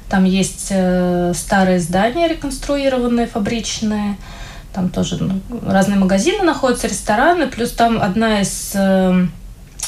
там 0.09 0.23
есть 0.23 0.67
э, 0.69 1.33
старые 1.35 1.79
здания 1.79 2.27
реконструированные, 2.27 3.27
фабричные. 3.27 4.17
Там 4.73 4.89
тоже 4.89 5.17
ну, 5.17 5.41
разные 5.65 5.97
магазины 5.97 6.43
находятся, 6.43 6.87
рестораны. 6.87 7.47
Плюс 7.47 7.71
там 7.71 8.01
одна 8.01 8.41
из 8.41 8.71
э, 8.73 9.27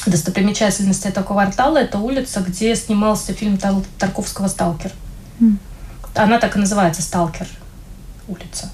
достопримечательностей 0.06 1.10
этого 1.10 1.24
квартала– 1.24 1.78
это 1.78 1.98
улица, 1.98 2.40
где 2.40 2.74
снимался 2.76 3.32
фильм 3.32 3.58
Тарковского 3.98 4.48
«Сталкер». 4.48 4.92
Mm. 5.40 5.56
Она 6.14 6.38
так 6.38 6.56
и 6.56 6.58
называется 6.58 7.02
«Сталкер» 7.02 7.46
улица. 8.28 8.70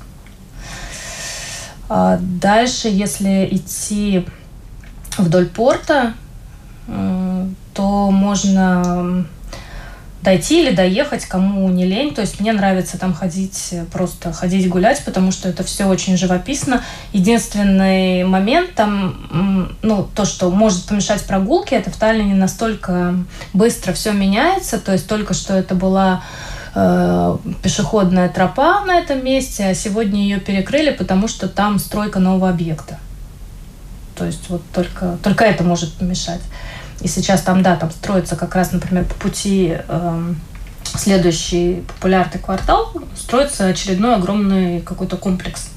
А 1.88 2.18
дальше, 2.20 2.88
если 2.88 3.48
идти 3.50 4.26
вдоль 5.16 5.46
порта, 5.46 6.14
э, 6.88 7.48
то 7.72 8.10
можно 8.10 9.26
дойти 10.26 10.61
или 10.61 10.75
доехать, 10.75 11.25
кому 11.25 11.68
не 11.68 11.87
лень. 11.87 12.12
То 12.12 12.21
есть 12.21 12.40
мне 12.40 12.52
нравится 12.52 12.99
там 12.99 13.14
ходить, 13.14 13.75
просто 13.92 14.33
ходить 14.33 14.68
гулять, 14.68 15.00
потому 15.04 15.30
что 15.30 15.49
это 15.49 15.62
все 15.62 15.85
очень 15.85 16.16
живописно. 16.16 16.83
Единственный 17.12 18.25
момент 18.25 18.75
там, 18.75 19.76
ну, 19.83 20.09
то, 20.16 20.25
что 20.25 20.50
может 20.50 20.87
помешать 20.87 21.25
прогулке, 21.25 21.76
это 21.76 21.92
в 21.92 21.97
Таллине 21.97 22.35
настолько 22.35 23.14
быстро 23.52 23.92
все 23.92 24.11
меняется. 24.11 24.80
То 24.80 24.92
есть 24.92 25.06
только 25.06 25.33
что 25.33 25.54
это 25.54 25.76
была 25.76 26.25
э, 26.75 27.37
пешеходная 27.62 28.28
тропа 28.28 28.85
на 28.85 28.99
этом 28.99 29.25
месте, 29.25 29.66
а 29.66 29.75
сегодня 29.75 30.23
ее 30.23 30.40
перекрыли, 30.40 30.90
потому 30.90 31.28
что 31.28 31.49
там 31.49 31.78
стройка 31.78 32.18
нового 32.18 32.49
объекта. 32.50 32.99
То 34.16 34.25
есть 34.25 34.50
вот 34.50 34.62
только, 34.75 35.18
только 35.23 35.45
это 35.45 35.62
может 35.62 35.92
помешать. 35.92 36.40
И 37.00 37.08
сейчас 37.08 37.42
там, 37.42 37.62
да, 37.62 37.76
там 37.76 37.90
строится 37.90 38.36
как 38.36 38.54
раз, 38.54 38.72
например, 38.72 39.04
по 39.04 39.14
пути 39.14 39.76
э, 39.76 40.34
следующий 40.84 41.82
популярный 41.86 42.40
квартал, 42.40 42.92
строится 43.16 43.66
очередной 43.66 44.16
огромный 44.16 44.80
какой-то 44.80 45.16
комплекс. 45.16 45.68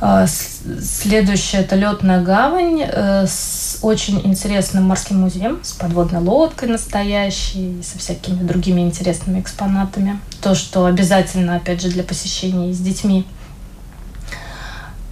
Э, 0.00 0.26
следующая 0.26 1.58
это 1.58 1.76
летная 1.76 2.22
гавань 2.22 2.82
э, 2.82 3.26
с 3.26 3.78
очень 3.82 4.20
интересным 4.24 4.84
морским 4.84 5.20
музеем, 5.20 5.60
с 5.62 5.72
подводной 5.72 6.20
лодкой 6.20 6.68
настоящей, 6.68 7.82
со 7.82 7.98
всякими 7.98 8.42
другими 8.42 8.80
интересными 8.82 9.40
экспонатами. 9.40 10.18
То, 10.42 10.54
что 10.54 10.86
обязательно, 10.86 11.56
опять 11.56 11.80
же, 11.80 11.88
для 11.88 12.02
посещения 12.02 12.72
с 12.72 12.78
детьми. 12.78 13.26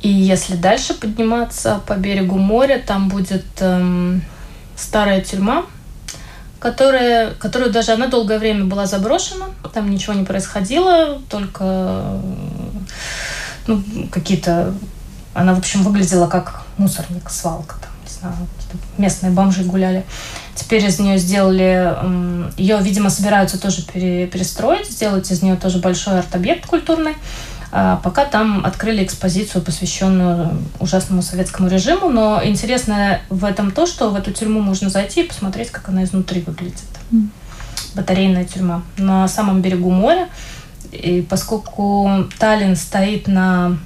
И 0.01 0.09
если 0.09 0.57
дальше 0.57 0.95
подниматься 0.95 1.81
по 1.87 1.95
берегу 1.95 2.37
моря, 2.37 2.83
там 2.85 3.09
будет 3.09 3.45
эм, 3.61 4.23
старая 4.77 5.21
тюрьма, 5.21 5.65
которая, 6.59 7.35
которую 7.35 7.73
даже 7.73 7.93
она 7.93 8.07
долгое 8.07 8.39
время 8.39 8.65
была 8.65 8.87
заброшена, 8.87 9.47
там 9.75 9.91
ничего 9.91 10.15
не 10.15 10.25
происходило, 10.25 11.21
только 11.29 12.21
ну, 13.67 13.83
какие-то... 14.11 14.75
Она, 15.35 15.55
в 15.55 15.59
общем, 15.59 15.83
выглядела 15.83 16.27
как 16.27 16.63
мусорник, 16.77 17.31
свалка, 17.31 17.77
там, 17.81 17.91
не 18.05 18.11
знаю, 18.11 18.35
местные 18.99 19.33
бомжи 19.33 19.65
гуляли. 19.65 20.05
Теперь 20.55 20.85
из 20.85 20.99
нее 20.99 21.19
сделали... 21.19 21.97
Ее, 22.57 22.79
видимо, 22.81 23.09
собираются 23.11 23.59
тоже 23.59 23.83
перестроить, 23.83 24.91
сделать 24.91 25.31
из 25.31 25.43
нее 25.43 25.57
тоже 25.57 25.79
большой 25.79 26.19
арт-объект 26.19 26.67
культурный. 26.67 27.17
А 27.75 27.97
пока 27.97 28.27
там 28.27 28.67
открыли 28.67 29.03
экспозицию, 29.03 29.63
посвященную 29.63 30.59
ужасному 30.79 31.23
советскому 31.23 31.69
режиму. 31.69 32.11
Но 32.11 32.45
интересно 32.45 33.21
в 33.31 33.47
этом 33.47 33.71
то, 33.71 33.87
что 33.87 34.11
в 34.11 34.15
эту 34.15 34.31
тюрьму 34.31 34.61
можно 34.61 34.91
зайти 34.91 35.23
и 35.23 35.27
посмотреть, 35.27 35.71
как 35.71 35.89
она 35.89 36.05
изнутри 36.05 36.43
выглядит. 36.43 36.85
Батарейная 37.95 38.45
тюрьма. 38.45 38.83
На 38.99 39.27
самом 39.27 39.63
берегу 39.63 39.91
моря. 39.91 40.29
И 40.93 41.27
поскольку 41.29 42.27
Таллин 42.39 42.77
стоит 42.77 43.27
на 43.27 43.79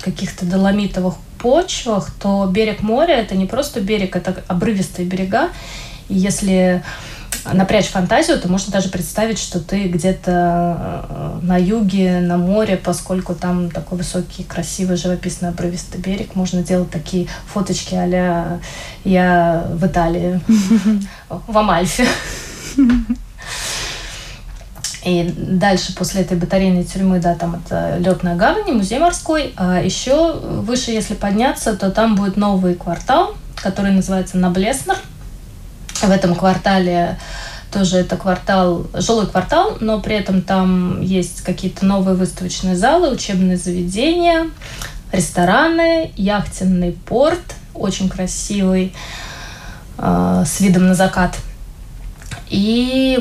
каких-то 0.00 0.46
доломитовых 0.46 1.14
почвах, 1.38 2.12
то 2.20 2.46
берег 2.46 2.82
моря 2.82 3.14
это 3.14 3.34
не 3.36 3.46
просто 3.46 3.80
берег, 3.80 4.14
это 4.14 4.44
обрывистые 4.46 5.06
берега. 5.06 5.48
И 6.08 6.14
если 6.14 6.84
напрячь 7.52 7.86
фантазию, 7.86 8.40
то 8.40 8.48
можно 8.48 8.72
даже 8.72 8.88
представить, 8.88 9.38
что 9.38 9.60
ты 9.60 9.88
где-то 9.88 11.06
э, 11.08 11.38
на 11.42 11.56
юге, 11.56 12.20
на 12.20 12.36
море, 12.36 12.76
поскольку 12.76 13.34
там 13.34 13.70
такой 13.70 13.98
высокий, 13.98 14.44
красивый, 14.44 14.96
живописный, 14.96 15.48
обрывистый 15.48 16.00
берег, 16.00 16.34
можно 16.34 16.62
делать 16.62 16.90
такие 16.90 17.28
фоточки 17.52 17.94
а 17.94 18.58
я 19.04 19.66
в 19.72 19.86
Италии, 19.86 20.40
в 21.28 21.58
Амальфе. 21.58 22.06
И 25.04 25.32
дальше, 25.36 25.94
после 25.94 26.22
этой 26.22 26.36
батарейной 26.36 26.84
тюрьмы, 26.84 27.20
да, 27.20 27.34
там 27.34 27.62
это 27.64 27.96
летная 27.98 28.36
гавань, 28.36 28.72
музей 28.72 28.98
морской. 28.98 29.54
А 29.56 29.80
еще 29.80 30.32
выше, 30.34 30.90
если 30.90 31.14
подняться, 31.14 31.76
то 31.76 31.90
там 31.90 32.14
будет 32.16 32.36
новый 32.36 32.74
квартал, 32.74 33.34
который 33.56 33.92
называется 33.92 34.36
Наблеснер 34.36 34.96
в 36.06 36.10
этом 36.10 36.34
квартале 36.34 37.18
тоже 37.72 37.98
это 37.98 38.16
квартал, 38.16 38.86
жилой 38.94 39.26
квартал, 39.26 39.76
но 39.80 40.00
при 40.00 40.16
этом 40.16 40.42
там 40.42 41.00
есть 41.02 41.42
какие-то 41.42 41.84
новые 41.84 42.16
выставочные 42.16 42.76
залы, 42.76 43.10
учебные 43.10 43.56
заведения, 43.56 44.48
рестораны, 45.12 46.12
яхтенный 46.16 46.92
порт, 46.92 47.56
очень 47.74 48.08
красивый, 48.08 48.94
э, 49.98 50.44
с 50.46 50.60
видом 50.60 50.86
на 50.86 50.94
закат. 50.94 51.36
и 52.50 53.18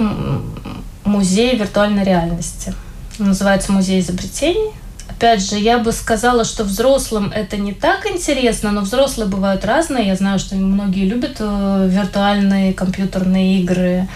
музей 1.03 1.57
виртуальной 1.57 2.03
реальности. 2.03 2.73
Называется 3.17 3.71
«Музей 3.71 3.99
изобретений». 3.99 4.71
Опять 5.09 5.41
же, 5.41 5.57
я 5.57 5.79
бы 5.79 5.91
сказала, 5.93 6.43
что 6.43 6.63
взрослым 6.63 7.31
это 7.33 7.57
не 7.57 7.73
так 7.73 8.05
интересно, 8.05 8.71
но 8.71 8.81
взрослые 8.81 9.27
бывают 9.27 9.65
разные. 9.65 10.07
Я 10.07 10.15
знаю, 10.15 10.37
что 10.37 10.55
многие 10.55 11.05
любят 11.05 11.37
э, 11.39 11.87
виртуальные 11.89 12.73
компьютерные 12.73 13.61
игры. 13.61 14.07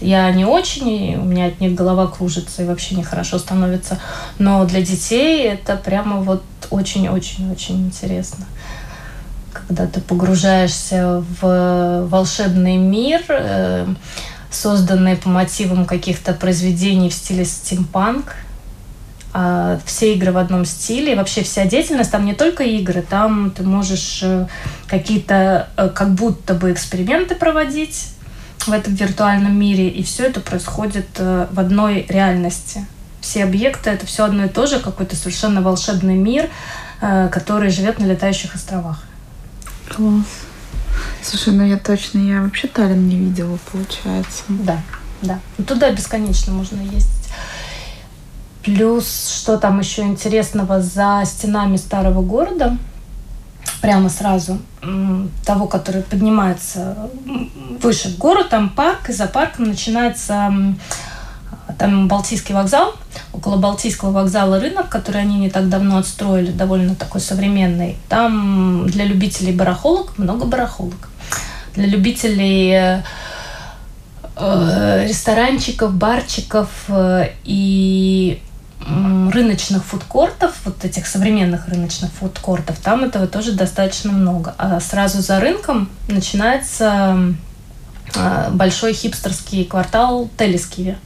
Я 0.00 0.30
не 0.32 0.44
очень, 0.44 1.16
у 1.16 1.24
меня 1.24 1.46
от 1.46 1.60
них 1.60 1.74
голова 1.74 2.06
кружится 2.06 2.62
и 2.62 2.66
вообще 2.66 2.96
нехорошо 2.96 3.38
становится. 3.38 3.98
Но 4.38 4.64
для 4.64 4.80
детей 4.80 5.46
это 5.46 5.76
прямо 5.76 6.20
вот 6.22 6.42
очень-очень-очень 6.70 7.86
интересно. 7.86 8.46
Когда 9.52 9.86
ты 9.86 10.00
погружаешься 10.00 11.22
в 11.40 12.06
волшебный 12.08 12.76
мир, 12.76 13.22
э, 13.28 13.86
созданный 14.50 15.16
по 15.16 15.28
мотивам 15.28 15.84
каких-то 15.84 16.32
произведений 16.32 17.10
в 17.10 17.14
стиле 17.14 17.44
стимпанк– 17.44 18.34
все 19.32 20.14
игры 20.14 20.32
в 20.32 20.36
одном 20.36 20.64
стиле. 20.64 21.14
Вообще 21.14 21.42
вся 21.42 21.64
деятельность, 21.64 22.10
там 22.10 22.24
не 22.24 22.34
только 22.34 22.64
игры, 22.64 23.02
там 23.02 23.52
ты 23.52 23.62
можешь 23.62 24.20
э, 24.22 24.48
какие-то 24.88 25.68
э, 25.76 25.88
как 25.88 26.14
будто 26.14 26.54
бы 26.54 26.72
эксперименты 26.72 27.36
проводить 27.36 28.08
в 28.66 28.72
этом 28.72 28.94
виртуальном 28.94 29.56
мире, 29.56 29.88
и 29.88 30.02
все 30.02 30.24
это 30.24 30.40
происходит 30.40 31.06
э, 31.18 31.46
в 31.50 31.60
одной 31.60 32.06
реальности. 32.08 32.84
Все 33.20 33.44
объекты— 33.44 33.90
это 33.90 34.04
все 34.06 34.24
одно 34.24 34.46
и 34.46 34.48
то 34.48 34.66
же, 34.66 34.80
какой-то 34.80 35.14
совершенно 35.14 35.60
волшебный 35.60 36.16
мир, 36.16 36.48
который 37.00 37.68
живет 37.68 37.98
на 37.98 38.06
летающих 38.06 38.54
островах. 38.54 39.02
Класс. 39.94 40.24
Слушай, 41.22 41.52
ну 41.52 41.64
я 41.64 41.76
точно, 41.76 42.18
я 42.18 42.40
вообще 42.40 42.66
Таллин 42.66 43.08
не 43.08 43.16
видела, 43.16 43.58
получается. 43.70 44.42
Да, 44.48 44.80
да. 45.20 45.38
Туда 45.66 45.90
бесконечно 45.90 46.52
можно 46.52 46.80
ездить. 46.80 47.19
Плюс, 48.62 49.28
что 49.28 49.56
там 49.56 49.80
еще 49.80 50.02
интересного 50.02 50.82
за 50.82 51.22
стенами 51.24 51.76
старого 51.76 52.22
города, 52.22 52.76
прямо 53.80 54.08
сразу, 54.10 54.58
того, 55.44 55.66
который 55.66 56.02
поднимается 56.02 56.96
выше 57.82 58.08
в 58.10 58.18
гору, 58.18 58.44
там 58.44 58.68
парк, 58.68 59.08
и 59.08 59.12
за 59.12 59.26
парком 59.26 59.64
начинается 59.66 60.52
там 61.78 62.08
Балтийский 62.08 62.54
вокзал, 62.54 62.94
около 63.32 63.56
Балтийского 63.56 64.10
вокзала 64.10 64.60
рынок, 64.60 64.88
который 64.88 65.22
они 65.22 65.38
не 65.38 65.50
так 65.50 65.68
давно 65.68 65.98
отстроили, 65.98 66.50
довольно 66.50 66.94
такой 66.94 67.20
современный. 67.20 67.96
Там 68.08 68.86
для 68.86 69.04
любителей 69.04 69.52
барахолок 69.52 70.18
много 70.18 70.44
барахолок. 70.44 71.08
Для 71.74 71.86
любителей 71.86 73.02
э, 74.36 75.06
ресторанчиков, 75.06 75.94
барчиков 75.94 76.68
э, 76.88 77.30
и 77.44 78.42
рыночных 79.30 79.84
фудкортов, 79.84 80.54
вот 80.64 80.84
этих 80.84 81.06
современных 81.06 81.68
рыночных 81.68 82.10
фудкортов, 82.12 82.78
там 82.78 83.04
этого 83.04 83.26
тоже 83.26 83.52
достаточно 83.52 84.12
много. 84.12 84.54
А 84.58 84.80
сразу 84.80 85.20
за 85.20 85.40
рынком 85.40 85.88
начинается 86.08 87.34
а, 88.16 88.50
большой 88.50 88.92
хипстерский 88.92 89.64
квартал 89.64 90.28
Телескиве, 90.36 90.98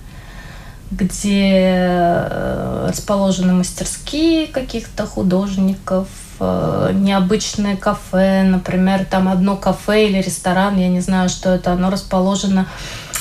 где 0.91 1.51
э, 1.51 2.87
расположены 2.89 3.53
мастерские 3.53 4.47
каких-то 4.47 5.07
художников, 5.07 6.09
э, 6.39 6.91
необычные 6.95 7.77
кафе, 7.77 8.43
например, 8.45 9.05
там 9.05 9.29
одно 9.29 9.57
кафе 9.57 10.09
или 10.09 10.19
ресторан, 10.19 10.79
я 10.79 10.89
не 10.89 11.01
знаю, 11.01 11.29
что 11.29 11.51
это, 11.51 11.73
оно 11.73 11.91
расположено, 11.91 12.67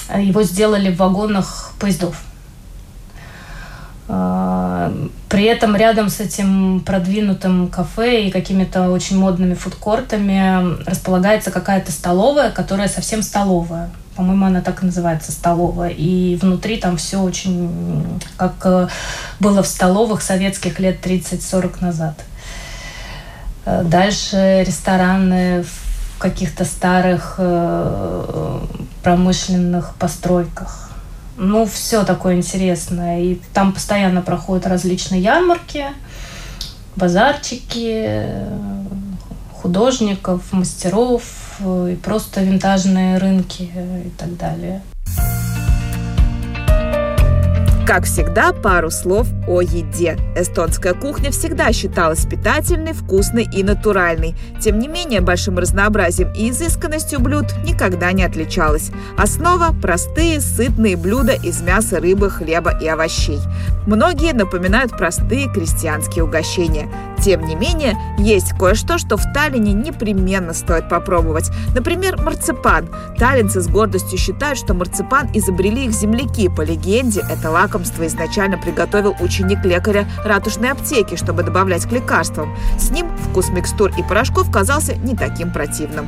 э, 0.10 0.22
его 0.22 0.44
сделали 0.44 0.92
в 0.92 0.98
вагонах 0.98 1.72
поездов. 1.80 2.22
При 5.30 5.46
этом 5.46 5.76
рядом 5.76 6.10
с 6.10 6.20
этим 6.20 6.82
продвинутым 6.82 7.68
кафе 7.68 8.26
и 8.28 8.32
какими-то 8.32 8.90
очень 8.92 9.18
модными 9.18 9.54
фудкортами 9.54 10.84
располагается 10.86 11.52
какая-то 11.52 11.92
столовая, 11.92 12.52
которая 12.52 12.88
совсем 12.88 13.24
столовая. 13.24 13.90
По-моему, 14.16 14.46
она 14.46 14.62
так 14.62 14.84
и 14.84 14.86
называется 14.86 15.32
столовая. 15.32 15.90
И 15.90 16.38
внутри 16.40 16.78
там 16.78 16.98
все 16.98 17.18
очень 17.18 18.20
как 18.38 18.54
э, 18.66 18.88
было 19.40 19.64
в 19.64 19.68
столовых 19.68 20.22
советских 20.22 20.80
лет 20.80 21.04
30-40 21.04 21.82
назад. 21.82 22.14
Э, 23.66 23.84
дальше 23.84 24.64
рестораны 24.68 25.64
в 25.64 26.20
каких-то 26.20 26.64
старых 26.64 27.36
э, 27.40 28.60
промышленных 29.02 29.96
постройках 29.96 30.93
ну, 31.38 31.66
все 31.66 32.04
такое 32.04 32.36
интересное. 32.36 33.22
И 33.22 33.40
там 33.54 33.74
постоянно 33.74 34.22
проходят 34.22 34.68
различные 34.68 35.22
ярмарки, 35.22 35.86
базарчики, 36.96 38.20
художников, 39.54 40.52
мастеров 40.52 41.24
и 41.62 41.98
просто 42.02 42.42
винтажные 42.44 43.18
рынки 43.18 43.72
и 44.06 44.10
так 44.18 44.36
далее. 44.38 44.82
Как 47.86 48.06
всегда, 48.06 48.54
пару 48.54 48.90
слов 48.90 49.28
о 49.46 49.60
еде. 49.60 50.18
Эстонская 50.38 50.94
кухня 50.94 51.32
всегда 51.32 51.74
считалась 51.74 52.26
питательной, 52.26 52.94
вкусной 52.94 53.44
и 53.44 53.62
натуральной. 53.62 54.36
Тем 54.62 54.80
не 54.80 54.88
менее, 54.88 55.20
большим 55.20 55.60
разнообразием 55.60 56.32
и 56.34 56.50
изысканностью 56.50 57.20
блюд 57.20 57.48
никогда 57.66 58.14
не 58.14 58.24
отличалась. 58.24 58.90
Основа– 59.18 59.76
простые, 59.82 60.40
сытные 60.40 60.96
блюда 60.96 61.34
из 61.34 61.62
мяса, 61.62 62.00
рыбы, 62.00 62.30
хлеба 62.30 62.72
и 62.72 62.88
овощей. 62.88 63.40
Многие 63.86 64.34
напоминают 64.34 64.98
простые 64.98 65.52
крестьянские 65.52 66.24
угощения. 66.24 66.88
Тем 67.22 67.46
не 67.46 67.56
менее, 67.56 67.98
есть 68.18 68.52
кое-что, 68.58 68.98
что 68.98 69.18
в 69.18 69.24
Таллине 69.34 69.74
непременно 69.74 70.54
стоит 70.54 70.90
попробовать. 70.90 71.52
Например, 71.76 72.22
марципан. 72.22 72.90
Таллинцы 73.18 73.62
с 73.62 73.68
гордостью 73.68 74.18
считают, 74.18 74.58
что 74.58 74.74
марципан 74.74 75.30
изобрели 75.34 75.86
их 75.86 75.92
земляки. 75.92 76.50
По 76.50 76.62
легенде, 76.62 77.22
это 77.30 77.52
лакомство 77.74 78.06
изначально 78.06 78.58
приготовил 78.58 79.16
ученик 79.20 79.66
лекаря 79.66 80.06
ратушной 80.24 80.72
аптеки, 80.72 81.16
чтобы 81.16 81.44
добавлять 81.44 81.86
к 81.86 81.92
лекарствам. 81.92 82.56
С 82.78 82.92
ним 82.92 83.08
вкус 83.18 83.50
микстур 83.50 83.92
и 83.98 84.04
порошков 84.04 84.52
казался 84.52 84.96
не 84.96 85.16
таким 85.16 85.52
противным. 85.52 86.08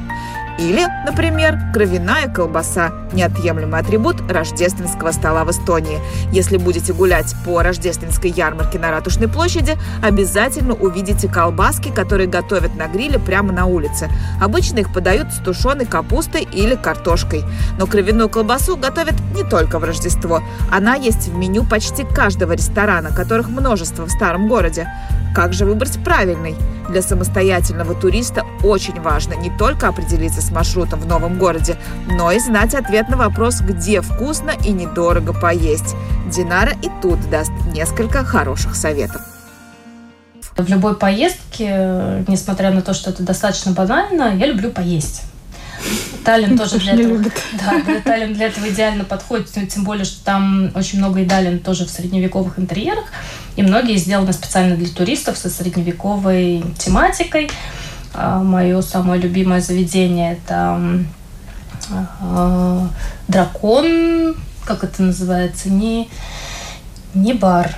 Или, 0.57 0.87
например, 1.05 1.59
кровяная 1.73 2.27
колбаса– 2.29 2.91
неотъемлемый 3.13 3.79
атрибут 3.79 4.21
рождественского 4.31 5.11
стола 5.11 5.43
в 5.43 5.51
Эстонии. 5.51 5.99
Если 6.31 6.57
будете 6.57 6.93
гулять 6.93 7.35
по 7.43 7.61
рождественской 7.61 8.29
ярмарке 8.29 8.79
на 8.79 8.91
Ратушной 8.91 9.27
площади, 9.27 9.77
обязательно 10.01 10.73
увидите 10.73 11.27
колбаски, 11.27 11.89
которые 11.89 12.27
готовят 12.27 12.75
на 12.75 12.87
гриле 12.87 13.19
прямо 13.19 13.51
на 13.51 13.65
улице. 13.65 14.09
Обычно 14.41 14.79
их 14.79 14.93
подают 14.93 15.33
с 15.33 15.37
тушеной 15.39 15.85
капустой 15.85 16.43
или 16.43 16.75
картошкой. 16.75 17.43
Но 17.77 17.85
кровяную 17.85 18.29
колбасу 18.29 18.77
готовят 18.77 19.15
не 19.35 19.43
только 19.43 19.77
в 19.77 19.83
Рождество. 19.83 20.41
Она 20.71 20.95
есть 20.95 21.27
в 21.27 21.35
меню 21.35 21.54
почти 21.63 22.03
каждого 22.03 22.53
ресторана, 22.53 23.11
которых 23.11 23.49
множество 23.49 24.05
в 24.05 24.11
старом 24.11 24.47
городе. 24.47 24.87
Как 25.33 25.53
же 25.53 25.65
выбрать 25.65 26.03
правильный? 26.03 26.55
Для 26.89 27.01
самостоятельного 27.01 27.93
туриста 27.95 28.43
очень 28.63 28.99
важно 29.01 29.33
не 29.33 29.49
только 29.57 29.87
определиться 29.87 30.41
с 30.41 30.51
маршрутом 30.51 30.99
в 30.99 31.07
новом 31.07 31.37
городе, 31.37 31.77
но 32.07 32.31
и 32.31 32.39
знать 32.39 32.73
ответ 32.73 33.09
на 33.09 33.17
вопрос, 33.17 33.61
где 33.61 34.01
вкусно 34.01 34.51
и 34.65 34.71
недорого 34.71 35.33
поесть. 35.33 35.95
Динара 36.31 36.73
и 36.81 36.89
тут 37.01 37.29
даст 37.29 37.51
несколько 37.73 38.23
хороших 38.23 38.75
советов. 38.75 39.21
В 40.57 40.69
любой 40.69 40.95
поездке, 40.95 42.23
несмотря 42.27 42.71
на 42.71 42.81
то, 42.81 42.93
что 42.93 43.09
это 43.09 43.23
достаточно 43.23 43.73
банально, 43.73 44.35
я 44.35 44.45
люблю 44.45 44.71
поесть. 44.71 45.23
Таллин 46.25 46.57
тоже 46.57 46.79
для 46.79 46.93
этого, 46.93 47.19
да, 47.53 48.01
Таллин 48.03 48.33
для 48.33 48.47
этого 48.47 48.67
идеально 48.69 49.03
подходит, 49.03 49.49
тем 49.51 49.83
более, 49.83 50.05
что 50.05 50.23
там 50.25 50.71
очень 50.75 50.97
много 50.97 51.23
идалин 51.23 51.59
тоже 51.59 51.85
в 51.85 51.89
средневековых 51.89 52.57
интерьерах, 52.59 53.05
и 53.55 53.61
многие 53.61 53.95
сделаны 53.97 54.33
специально 54.33 54.75
для 54.75 54.89
туристов 54.89 55.37
со 55.37 55.49
средневековой 55.49 56.63
тематикой. 56.79 57.49
А, 58.13 58.41
Мое 58.41 58.81
самое 58.81 59.21
любимое 59.21 59.61
заведение 59.61 60.33
это 60.33 61.05
а, 62.21 62.89
дракон, 63.27 64.35
как 64.65 64.83
это 64.83 65.03
называется, 65.03 65.69
не, 65.69 66.09
не 67.13 67.33
бар, 67.33 67.75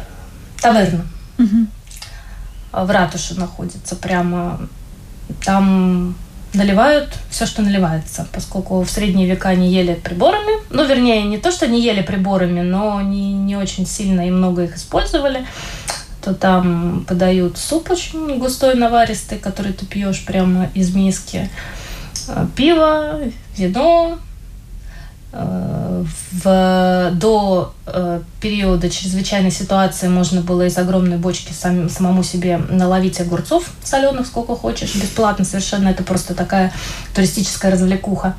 таверна. 0.62 1.06
Угу. 1.38 2.86
В 2.86 2.92
ратуше 2.92 3.36
находится 3.36 3.96
прямо. 3.96 4.60
Там 5.44 6.16
наливают 6.54 7.10
все, 7.30 7.46
что 7.46 7.62
наливается, 7.62 8.28
поскольку 8.32 8.82
в 8.82 8.90
средние 8.90 9.28
века 9.28 9.54
не 9.56 9.72
ели 9.72 9.94
приборами. 9.94 10.62
Ну, 10.70 10.86
вернее, 10.86 11.24
не 11.24 11.38
то, 11.38 11.52
что 11.52 11.68
не 11.68 11.82
ели 11.82 12.02
приборами, 12.02 12.62
но 12.62 13.02
не, 13.02 13.34
не 13.34 13.56
очень 13.56 13.86
сильно 13.86 14.28
и 14.28 14.32
много 14.32 14.64
их 14.64 14.76
использовали. 14.78 15.46
То 16.22 16.34
там 16.34 17.06
подают 17.08 17.58
суп 17.58 17.92
очень 17.92 18.38
густой, 18.40 18.76
наваристый, 18.76 19.38
который 19.38 19.74
ты 19.74 19.86
пьешь 19.86 20.26
прямо 20.26 20.70
из 20.74 20.94
миски. 20.94 21.50
Э, 22.28 22.46
пиво, 22.56 23.20
вино, 23.56 24.20
в, 25.32 27.12
до 27.14 27.74
э, 27.86 28.22
периода 28.40 28.90
чрезвычайной 28.90 29.52
ситуации 29.52 30.08
можно 30.08 30.42
было 30.42 30.66
из 30.66 30.78
огромной 30.78 31.18
бочки 31.18 31.52
сам, 31.52 31.90
самому 31.90 32.24
себе 32.24 32.58
наловить 32.58 33.20
огурцов 33.20 33.70
соленых 33.84 34.28
сколько 34.28 34.56
хочешь, 34.56 34.96
бесплатно 34.96 35.44
совершенно. 35.44 35.90
Это 35.90 36.04
просто 36.04 36.34
такая 36.34 36.74
туристическая 37.14 37.72
развлекуха. 37.72 38.36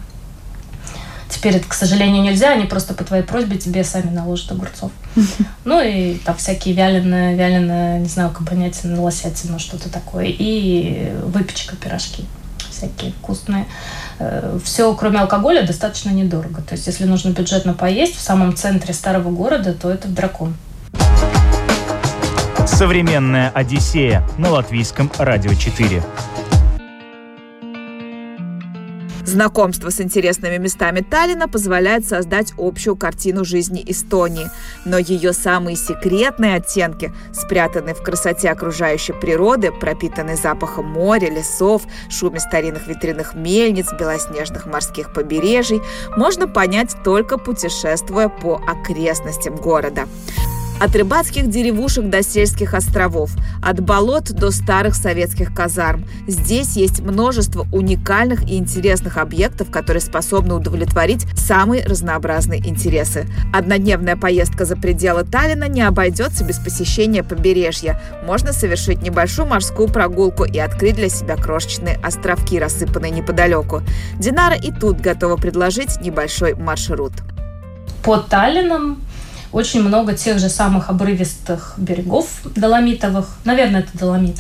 Теперь 1.29 1.57
это, 1.57 1.68
к 1.68 1.74
сожалению, 1.74 2.22
нельзя, 2.22 2.53
они 2.53 2.64
просто 2.64 2.94
по 2.94 3.05
твоей 3.05 3.22
просьбе 3.22 3.59
тебе 3.59 3.85
сами 3.85 4.11
наложат 4.11 4.53
огурцов. 4.53 4.90
Ну 5.64 5.83
и 5.83 6.14
там 6.14 6.35
всякие 6.37 6.74
вяленые, 6.74 7.37
вяленые, 7.37 8.01
не 8.01 8.09
знаю, 8.09 8.35
понять, 8.48 8.81
лосятина, 8.83 9.59
что-то 9.59 9.90
такое. 9.90 10.27
И 10.27 11.12
выпечка, 11.22 11.77
пирожки 11.77 12.24
всякие 12.79 13.12
вкусные. 13.12 13.67
Э, 14.19 14.59
Все, 14.64 14.95
кроме 14.95 15.19
алкоголя, 15.21 15.67
достаточно 15.67 16.11
недорого. 16.11 16.62
То 16.62 16.75
есть, 16.75 16.87
если 16.87 17.05
нужно 17.05 17.31
бюджетно 17.31 17.75
поесть 17.75 18.17
в 18.17 18.21
самом 18.21 18.55
центре 18.57 18.95
старого 18.95 19.31
города, 19.31 19.75
то 19.75 19.91
это 19.91 20.09
в 20.09 20.14
Дракон. 20.14 20.55
Современная 22.67 23.51
Одиссея 23.51 24.27
на 24.38 24.51
латвийском 24.51 25.11
радио 25.19 25.55
4. 25.55 26.03
Знакомство 29.29 29.91
с 29.91 30.01
интересными 30.01 30.57
местами 30.57 31.01
Таллина 31.01 31.49
позволяет 31.49 32.07
создать 32.07 32.55
общую 32.57 32.97
картину 32.97 33.45
жизни 33.45 33.85
Эстонии. 33.87 34.51
Но 34.87 34.97
ее 34.97 35.35
самые 35.35 35.77
секретные 35.77 36.55
оттенки, 36.55 37.12
спрятанные 37.35 37.95
в 37.95 38.03
красоте 38.03 38.49
окружающей 38.49 39.12
природы, 39.12 39.71
пропитанные 39.71 40.37
запахом 40.37 40.87
моря, 40.87 41.29
лесов, 41.29 41.83
шуме 42.09 42.41
старинных 42.41 42.87
ветряных 42.87 43.35
мельниц, 43.35 43.93
белоснежных 43.93 44.64
морских 44.64 45.12
побережий, 45.12 45.83
можно 46.17 46.49
понять 46.49 46.97
только 47.05 47.37
путешествуя 47.37 48.31
по 48.31 48.59
окрестностям 48.67 49.57
города. 49.57 50.09
От 50.81 50.95
рыбацких 50.95 51.51
деревушек 51.51 52.09
до 52.09 52.23
сельских 52.23 52.73
островов, 52.73 53.33
от 53.61 53.81
болот 53.81 54.31
до 54.31 54.53
старых 54.53 54.95
советских 54.95 55.53
казарм. 55.53 56.05
Здесь 56.29 56.77
есть 56.77 57.01
множество 57.01 57.67
уникальных 57.73 58.49
и 58.49 58.57
интересных 58.57 59.17
объектов, 59.17 59.73
которые 59.73 60.01
способны 60.01 60.55
удовлетворить 60.55 61.27
самые 61.37 61.85
разнообразные 61.85 62.61
интересы. 62.61 63.27
Однодневная 63.53 64.14
поездка 64.17 64.64
за 64.64 64.77
пределы 64.77 65.25
Таллина 65.25 65.69
не 65.69 65.83
обойдется 65.83 66.45
без 66.45 66.59
посещения 66.59 67.25
побережья. 67.25 68.01
Можно 68.25 68.53
совершить 68.53 69.03
небольшую 69.03 69.49
морскую 69.49 69.88
прогулку 69.88 70.45
и 70.45 70.59
открыть 70.59 70.95
для 70.95 71.09
себя 71.09 71.35
крошечные 71.35 71.97
островки, 72.05 72.57
рассыпанные 72.57 73.11
неподалеку. 73.11 73.83
Динара 74.19 74.55
и 74.55 74.71
тут 74.71 75.01
готова 75.01 75.37
предложить 75.37 76.01
небольшой 76.01 76.55
маршрут. 76.55 77.14
Под 78.05 78.29
Таллином 78.29 79.01
очень 79.53 79.83
много 79.83 80.15
тех 80.15 80.39
же 80.39 80.49
самых 80.49 80.91
обрывистых 80.91 81.75
берегов 81.77 82.27
доломитовых. 82.55 83.29
Наверное, 83.45 83.81
это 83.81 83.97
доломит. 83.97 84.37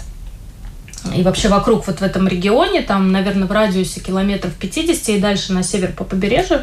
И 1.14 1.22
вообще 1.22 1.48
вокруг 1.48 1.86
вот 1.86 2.00
в 2.00 2.02
этом 2.02 2.28
регионе, 2.28 2.82
там, 2.82 3.12
наверное, 3.12 3.46
в 3.46 3.52
радиусе 3.52 4.00
километров 4.00 4.52
50 4.54 5.08
и 5.10 5.18
дальше 5.20 5.52
на 5.52 5.62
север 5.62 5.92
по 5.92 6.04
побережью 6.04 6.62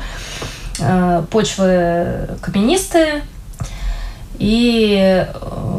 э, 0.80 1.24
почвы 1.32 2.30
каменистые 2.42 3.24
и 4.38 4.98
э, 5.00 5.28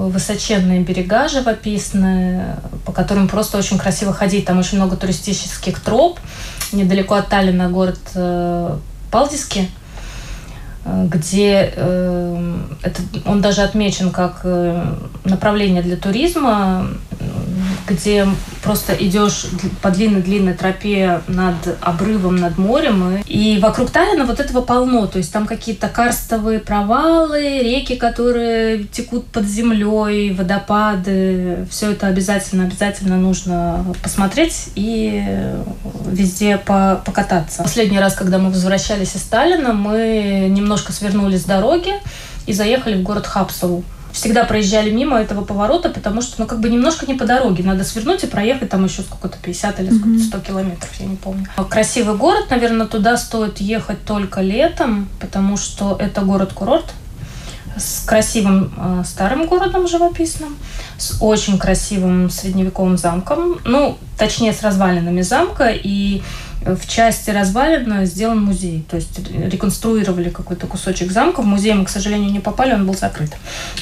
высоченные 0.08 0.80
берега 0.80 1.28
живописные, 1.28 2.56
по 2.84 2.92
которым 2.92 3.28
просто 3.28 3.58
очень 3.58 3.78
красиво 3.78 4.12
ходить. 4.12 4.46
Там 4.46 4.58
очень 4.58 4.78
много 4.78 4.96
туристических 4.96 5.78
троп. 5.80 6.18
Недалеко 6.72 7.14
от 7.14 7.28
Таллина 7.28 7.68
город 7.68 8.00
э, 8.14 8.76
Палдиски– 9.10 9.70
где 10.86 11.72
э, 11.74 12.54
это, 12.82 13.02
он 13.24 13.40
даже 13.40 13.62
отмечен 13.62 14.10
как 14.10 14.40
э, 14.44 14.84
направление 15.24 15.82
для 15.82 15.96
туризма, 15.96 16.86
где 17.86 18.26
просто 18.62 18.94
идешь 18.94 19.46
по 19.82 19.90
длинной-длинной 19.90 20.54
тропе 20.54 21.20
над 21.28 21.54
обрывом, 21.80 22.36
над 22.36 22.58
морем. 22.58 23.22
И, 23.26 23.58
вокруг 23.60 23.90
Таллина 23.90 24.24
вот 24.24 24.40
этого 24.40 24.60
полно. 24.60 25.06
То 25.06 25.18
есть 25.18 25.32
там 25.32 25.46
какие-то 25.46 25.88
карстовые 25.88 26.58
провалы, 26.58 27.60
реки, 27.60 27.96
которые 27.96 28.84
текут 28.84 29.26
под 29.26 29.46
землей, 29.46 30.32
водопады. 30.32 31.66
Все 31.70 31.92
это 31.92 32.08
обязательно, 32.08 32.64
обязательно 32.64 33.16
нужно 33.16 33.84
посмотреть 34.02 34.68
и 34.74 35.22
везде 36.10 36.58
по 36.58 37.02
покататься. 37.04 37.62
Последний 37.62 38.00
раз, 38.00 38.14
когда 38.14 38.38
мы 38.38 38.50
возвращались 38.50 39.14
из 39.14 39.22
Сталина, 39.22 39.72
мы 39.72 40.48
немножко 40.50 40.92
свернули 40.92 41.36
с 41.36 41.44
дороги 41.44 41.92
и 42.46 42.52
заехали 42.52 42.96
в 42.96 43.02
город 43.02 43.26
Хапсалу 43.26 43.84
всегда 44.16 44.44
проезжали 44.44 44.90
мимо 44.90 45.20
этого 45.20 45.44
поворота, 45.44 45.90
потому 45.90 46.22
что, 46.22 46.40
ну, 46.40 46.46
как 46.46 46.60
бы 46.60 46.70
немножко 46.70 47.04
не 47.06 47.12
по 47.12 47.26
дороге. 47.26 47.62
Надо 47.62 47.84
свернуть 47.84 48.24
и 48.24 48.26
проехать 48.26 48.70
там 48.70 48.82
еще 48.84 49.02
сколько-то, 49.02 49.36
50 49.42 49.80
или 49.80 49.90
сколько-то, 49.90 50.24
100 50.24 50.40
километров, 50.40 50.90
я 50.98 51.06
не 51.06 51.16
помню. 51.16 51.46
Красивый 51.68 52.16
город, 52.16 52.46
наверное, 52.48 52.86
туда 52.86 53.18
стоит 53.18 53.58
ехать 53.58 54.04
только 54.06 54.40
летом, 54.40 55.10
потому 55.20 55.58
что 55.58 55.96
это 56.00 56.22
город-курорт 56.22 56.86
с 57.76 58.06
красивым 58.06 58.72
э, 58.74 59.02
старым 59.04 59.44
городом 59.44 59.86
живописным, 59.86 60.56
с 60.96 61.20
очень 61.20 61.58
красивым 61.58 62.30
средневековым 62.30 62.96
замком, 62.96 63.58
ну, 63.66 63.98
точнее, 64.16 64.54
с 64.54 64.62
развалинами 64.62 65.20
замка, 65.20 65.68
и 65.70 66.22
в 66.66 66.88
части 66.88 67.30
развалин 67.30 68.04
сделан 68.06 68.42
музей. 68.42 68.84
То 68.90 68.96
есть 68.96 69.18
реконструировали 69.30 70.30
какой-то 70.30 70.66
кусочек 70.66 71.12
замка. 71.12 71.42
В 71.42 71.46
музей 71.46 71.74
мы, 71.74 71.84
к 71.84 71.88
сожалению, 71.88 72.32
не 72.32 72.40
попали, 72.40 72.74
он 72.74 72.86
был 72.86 72.94
закрыт 72.94 73.32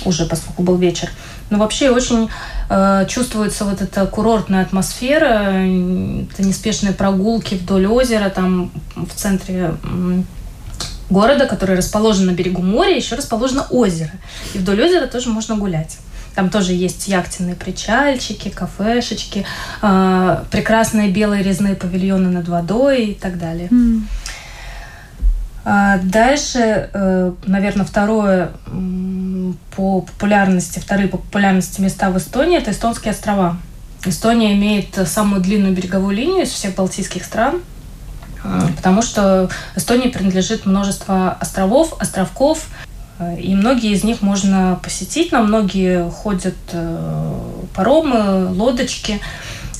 уже, 0.04 0.26
поскольку 0.26 0.62
был 0.62 0.76
вечер. 0.76 1.10
Но 1.50 1.58
вообще 1.58 1.90
очень 1.90 2.28
э, 2.68 3.06
чувствуется 3.08 3.64
вот 3.64 3.80
эта 3.82 4.06
курортная 4.06 4.62
атмосфера, 4.62 5.50
это 5.50 6.42
неспешные 6.42 6.92
прогулки 6.92 7.54
вдоль 7.54 7.86
озера, 7.86 8.28
там 8.30 8.70
в 8.96 9.14
центре 9.14 9.74
города, 11.10 11.46
который 11.46 11.76
расположен 11.76 12.26
на 12.26 12.32
берегу 12.32 12.62
моря, 12.62 12.96
еще 12.96 13.14
расположено 13.14 13.66
озеро. 13.70 14.12
И 14.54 14.58
вдоль 14.58 14.82
озера 14.82 15.06
тоже 15.06 15.28
можно 15.28 15.56
гулять. 15.56 15.98
Там 16.34 16.50
тоже 16.50 16.72
есть 16.72 17.06
яхтенные 17.08 17.54
причальчики, 17.54 18.48
кафешечки, 18.48 19.46
э, 19.82 20.44
прекрасные 20.50 21.10
белые 21.10 21.42
резные 21.42 21.76
павильоны 21.76 22.28
над 22.28 22.48
водой 22.48 23.06
и 23.06 23.14
так 23.14 23.38
далее. 23.38 23.68
Mm. 23.68 24.02
А 25.66 25.98
дальше, 25.98 26.90
э, 26.92 27.32
наверное, 27.46 27.86
второе 27.86 28.50
по 29.76 30.02
популярности, 30.02 30.78
вторые 30.78 31.08
по 31.08 31.16
популярности 31.16 31.80
места 31.80 32.10
в 32.10 32.18
Эстонии– 32.18 32.58
это 32.58 32.72
эстонские 32.72 33.12
острова. 33.12 33.56
Эстония 34.04 34.52
имеет 34.54 34.98
самую 35.08 35.40
длинную 35.40 35.74
береговую 35.74 36.14
линию 36.14 36.42
из 36.42 36.50
всех 36.50 36.74
балтийских 36.74 37.24
стран, 37.24 37.62
потому 38.76 39.00
что 39.00 39.48
Эстонии 39.74 40.08
принадлежит 40.08 40.66
множество 40.66 41.32
островов, 41.32 41.94
островков, 41.98 42.66
и 43.38 43.54
многие 43.54 43.92
из 43.92 44.02
них 44.02 44.22
можно 44.22 44.78
посетить. 44.82 45.30
На 45.30 45.40
многие 45.42 46.10
ходят 46.10 46.56
э, 46.72 47.40
паромы, 47.74 48.48
лодочки. 48.50 49.20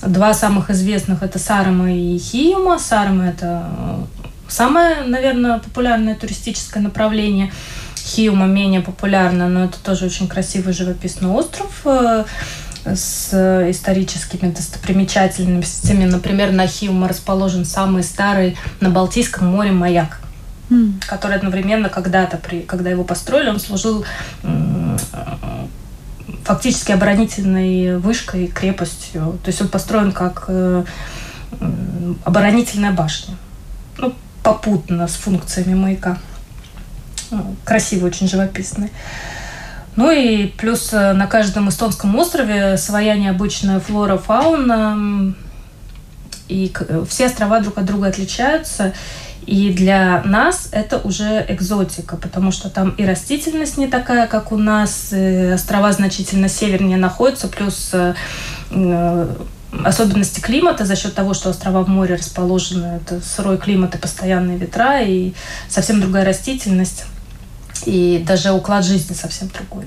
Два 0.02 0.34
самых 0.34 0.70
известных– 0.70 1.22
это 1.22 1.38
Сарема 1.38 1.92
и 1.92 2.18
Хиюма. 2.18 2.78
Сарема– 2.78 3.26
это 3.28 3.68
э, 3.76 4.04
самое, 4.48 5.02
наверное, 5.02 5.58
популярное 5.58 6.14
туристическое 6.14 6.82
направление. 6.82 7.52
Хиума 7.96 8.46
менее 8.46 8.82
популярно, 8.82 9.48
но 9.48 9.64
это 9.64 9.78
тоже 9.82 10.06
очень 10.06 10.28
красивый 10.28 10.72
живописный 10.72 11.30
остров 11.30 11.80
э, 11.86 12.24
с 12.84 13.32
историческими 13.68 14.50
достопримечательностями. 14.50 16.04
Например, 16.04 16.52
на 16.52 16.68
Хиума 16.68 17.08
расположен 17.08 17.64
самый 17.64 18.04
старый 18.04 18.56
на 18.80 18.90
Балтийском 18.90 19.48
море 19.48 19.72
маяк 19.72 20.20
который 21.06 21.36
одновременно 21.36 21.88
когда-то, 21.88 22.36
при, 22.36 22.60
когда 22.60 22.90
его 22.90 23.04
построили, 23.04 23.48
он 23.50 23.60
служил 23.60 24.04
фактически 26.44 26.92
оборонительной 26.92 27.98
вышкой, 27.98 28.46
крепостью. 28.48 29.38
То 29.42 29.48
есть 29.48 29.60
он 29.60 29.68
построен 29.68 30.12
как 30.12 30.44
э, 30.48 30.84
оборонительная 32.24 32.92
башня. 32.92 33.34
Ну, 33.98 34.14
попутно 34.42 35.08
с 35.08 35.14
функциями 35.14 35.74
маяка. 35.74 36.18
Ну, 37.30 37.56
красивый, 37.64 38.10
очень 38.10 38.28
живописный. 38.28 38.90
Ну 39.96 40.10
и 40.10 40.46
плюс 40.46 40.92
э, 40.92 41.12
на 41.12 41.26
каждом 41.26 41.68
эстонском 41.68 42.14
острове 42.16 42.76
своя 42.76 43.16
необычная 43.16 43.80
флора, 43.80 44.18
фауна. 44.18 45.34
И 46.48 46.72
все 47.08 47.26
острова 47.26 47.60
друг 47.60 47.78
от 47.78 47.84
друга 47.84 48.08
отличаются. 48.08 48.92
И 49.46 49.70
для 49.72 50.22
нас 50.24 50.68
это 50.72 50.98
уже 50.98 51.44
экзотика, 51.48 52.16
потому 52.16 52.50
что 52.50 52.70
там 52.70 52.90
и 52.90 53.04
растительность 53.04 53.76
не 53.76 53.88
такая, 53.88 54.26
как 54.26 54.52
у 54.52 54.56
нас, 54.56 55.12
острова 55.12 55.92
значительно 55.92 56.48
севернее 56.48 56.96
находятся, 56.96 57.48
плюс 57.48 57.90
э, 57.92 58.14
особенности 59.84 60.40
климата 60.40 60.86
за 60.86 60.96
счет 60.96 61.14
того, 61.14 61.34
что 61.34 61.50
острова 61.50 61.84
в 61.84 61.88
море 61.88 62.14
расположены. 62.14 63.00
Это 63.02 63.20
сырой 63.20 63.58
климат 63.58 63.94
и 63.94 63.98
постоянные 63.98 64.56
ветра, 64.56 65.02
и 65.02 65.34
совсем 65.68 66.00
другая 66.00 66.24
растительность. 66.24 67.04
И 67.84 68.24
даже 68.26 68.52
уклад 68.52 68.84
жизни 68.84 69.14
совсем 69.14 69.48
другой. 69.48 69.86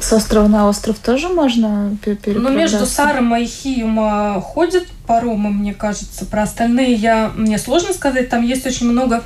С 0.00 0.12
острова 0.12 0.48
на 0.48 0.68
остров 0.68 0.98
тоже 0.98 1.28
можно 1.28 1.96
переправляться? 2.04 2.50
Ну, 2.50 2.50
между 2.50 2.86
Саром 2.86 3.36
и 3.36 3.46
Хиюма 3.46 4.40
ходят 4.40 4.84
паромы, 5.06 5.50
мне 5.50 5.74
кажется. 5.74 6.24
Про 6.26 6.42
остальные 6.42 6.94
я, 6.94 7.30
мне 7.34 7.58
сложно 7.58 7.92
сказать. 7.92 8.28
Там 8.28 8.42
есть 8.42 8.66
очень 8.66 8.90
много 8.90 9.22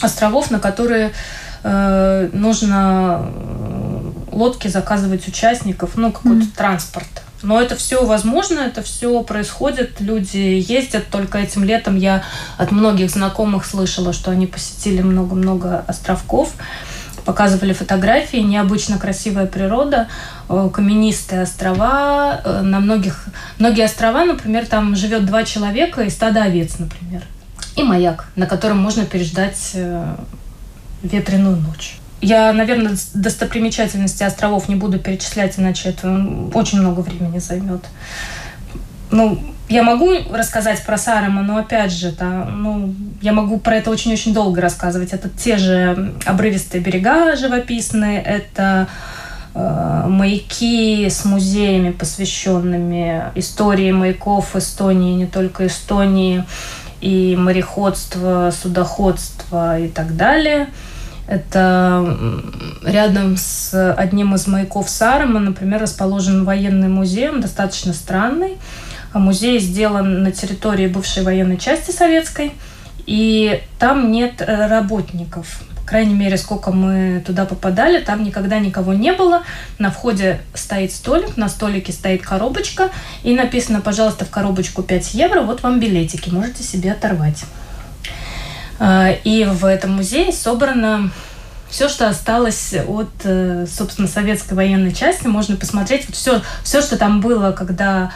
островов, 0.00 0.50
на 0.50 0.60
которые 0.60 1.12
э, 1.62 2.30
нужно 2.32 3.26
э, 3.26 4.12
лодки 4.32 4.68
заказывать 4.68 5.26
участников, 5.26 5.96
ну, 5.96 6.12
какой-то 6.12 6.44
mm-hmm. 6.44 6.56
транспорт. 6.56 7.08
Но 7.42 7.60
это 7.60 7.76
все 7.76 8.04
возможно, 8.04 8.60
это 8.60 8.82
все 8.82 9.22
происходит, 9.22 10.00
люди 10.00 10.36
ездят. 10.36 11.06
Только 11.08 11.38
этим 11.38 11.62
летом 11.64 11.96
я 11.96 12.24
от 12.56 12.72
многих 12.72 13.10
знакомых 13.10 13.64
слышала, 13.64 14.12
что 14.12 14.30
они 14.30 14.46
посетили 14.46 15.02
много-много 15.02 15.84
островков 15.86 16.54
показывали 17.28 17.74
фотографии, 17.74 18.38
необычно 18.38 18.98
красивая 18.98 19.44
природа, 19.44 20.08
э, 20.48 20.70
каменистые 20.72 21.42
острова. 21.42 22.40
Э, 22.42 22.62
на 22.62 22.80
многих, 22.80 23.26
многие 23.58 23.84
острова, 23.84 24.24
например, 24.24 24.64
там 24.64 24.96
живет 24.96 25.26
два 25.26 25.44
человека 25.44 26.00
и 26.04 26.08
стадо 26.08 26.42
овец, 26.44 26.78
например. 26.78 27.20
И 27.76 27.82
маяк, 27.82 28.28
на 28.34 28.46
котором 28.46 28.78
можно 28.78 29.04
переждать 29.04 29.72
э, 29.74 30.16
ветреную 31.02 31.56
ночь. 31.56 31.98
Я, 32.22 32.50
наверное, 32.54 32.96
достопримечательности 33.12 34.22
островов 34.22 34.70
не 34.70 34.76
буду 34.76 34.98
перечислять, 34.98 35.58
иначе 35.58 35.90
это 35.90 36.08
очень 36.54 36.80
много 36.80 37.00
времени 37.00 37.40
займет. 37.40 37.84
Ну, 39.10 39.38
я 39.68 39.82
могу 39.82 40.12
рассказать 40.32 40.82
про 40.84 40.96
Сарема, 40.96 41.42
но 41.42 41.58
опять 41.58 41.92
же, 41.92 42.08
это, 42.08 42.48
ну, 42.50 42.94
я 43.20 43.32
могу 43.32 43.58
про 43.58 43.76
это 43.76 43.90
очень-очень 43.90 44.32
долго 44.32 44.60
рассказывать. 44.60 45.12
Это 45.12 45.28
те 45.28 45.58
же 45.58 46.14
обрывистые 46.24 46.82
берега 46.82 47.36
живописные, 47.36 48.22
это 48.22 48.88
э, 49.54 50.04
маяки 50.08 51.06
с 51.10 51.24
музеями, 51.26 51.90
посвященными 51.90 53.24
истории 53.34 53.92
маяков 53.92 54.56
Эстонии, 54.56 55.14
не 55.14 55.26
только 55.26 55.66
Эстонии, 55.66 56.44
и 57.02 57.36
мореходство, 57.36 58.52
судоходство 58.58 59.78
и 59.78 59.88
так 59.88 60.16
далее. 60.16 60.68
Это 61.26 62.16
рядом 62.82 63.36
с 63.36 63.92
одним 63.92 64.34
из 64.34 64.46
маяков 64.46 64.88
Сарема, 64.88 65.40
например, 65.40 65.82
расположен 65.82 66.46
военный 66.46 66.88
музей, 66.88 67.28
он 67.28 67.42
достаточно 67.42 67.92
странный. 67.92 68.56
Музей 69.14 69.58
сделан 69.58 70.22
на 70.22 70.32
территории 70.32 70.86
бывшей 70.86 71.22
военной 71.22 71.56
части 71.56 71.90
советской, 71.90 72.52
и 73.06 73.62
там 73.78 74.12
нет 74.12 74.42
э, 74.42 74.66
работников. 74.66 75.60
По 75.76 75.92
крайней 75.92 76.12
мере, 76.12 76.36
сколько 76.36 76.70
мы 76.70 77.22
туда 77.26 77.46
попадали, 77.46 78.00
там 78.00 78.22
никогда 78.22 78.58
никого 78.58 78.92
не 78.92 79.12
было. 79.12 79.42
На 79.78 79.90
входе 79.90 80.40
стоит 80.52 80.92
столик, 80.92 81.38
на 81.38 81.48
столике 81.48 81.92
стоит 81.92 82.22
коробочка, 82.22 82.90
и 83.22 83.34
написано, 83.34 83.80
пожалуйста, 83.80 84.26
в 84.26 84.30
коробочку 84.30 84.82
5 84.82 85.14
евро, 85.14 85.40
вот 85.40 85.62
вам 85.62 85.80
билетики, 85.80 86.28
можете 86.28 86.62
себе 86.62 86.92
оторвать. 86.92 87.44
А, 88.78 89.10
и 89.24 89.44
в 89.44 89.64
этом 89.64 89.92
музее 89.92 90.30
собрано 90.30 91.10
все, 91.70 91.88
что 91.88 92.08
осталось 92.08 92.74
от, 92.86 93.10
э, 93.24 93.66
собственно, 93.66 94.08
советской 94.08 94.54
военной 94.54 94.92
части, 94.92 95.26
можно 95.26 95.56
посмотреть. 95.56 96.06
Вот 96.06 96.16
все, 96.16 96.42
все, 96.64 96.80
что 96.80 96.96
там 96.96 97.20
было, 97.20 97.52
когда 97.52 98.10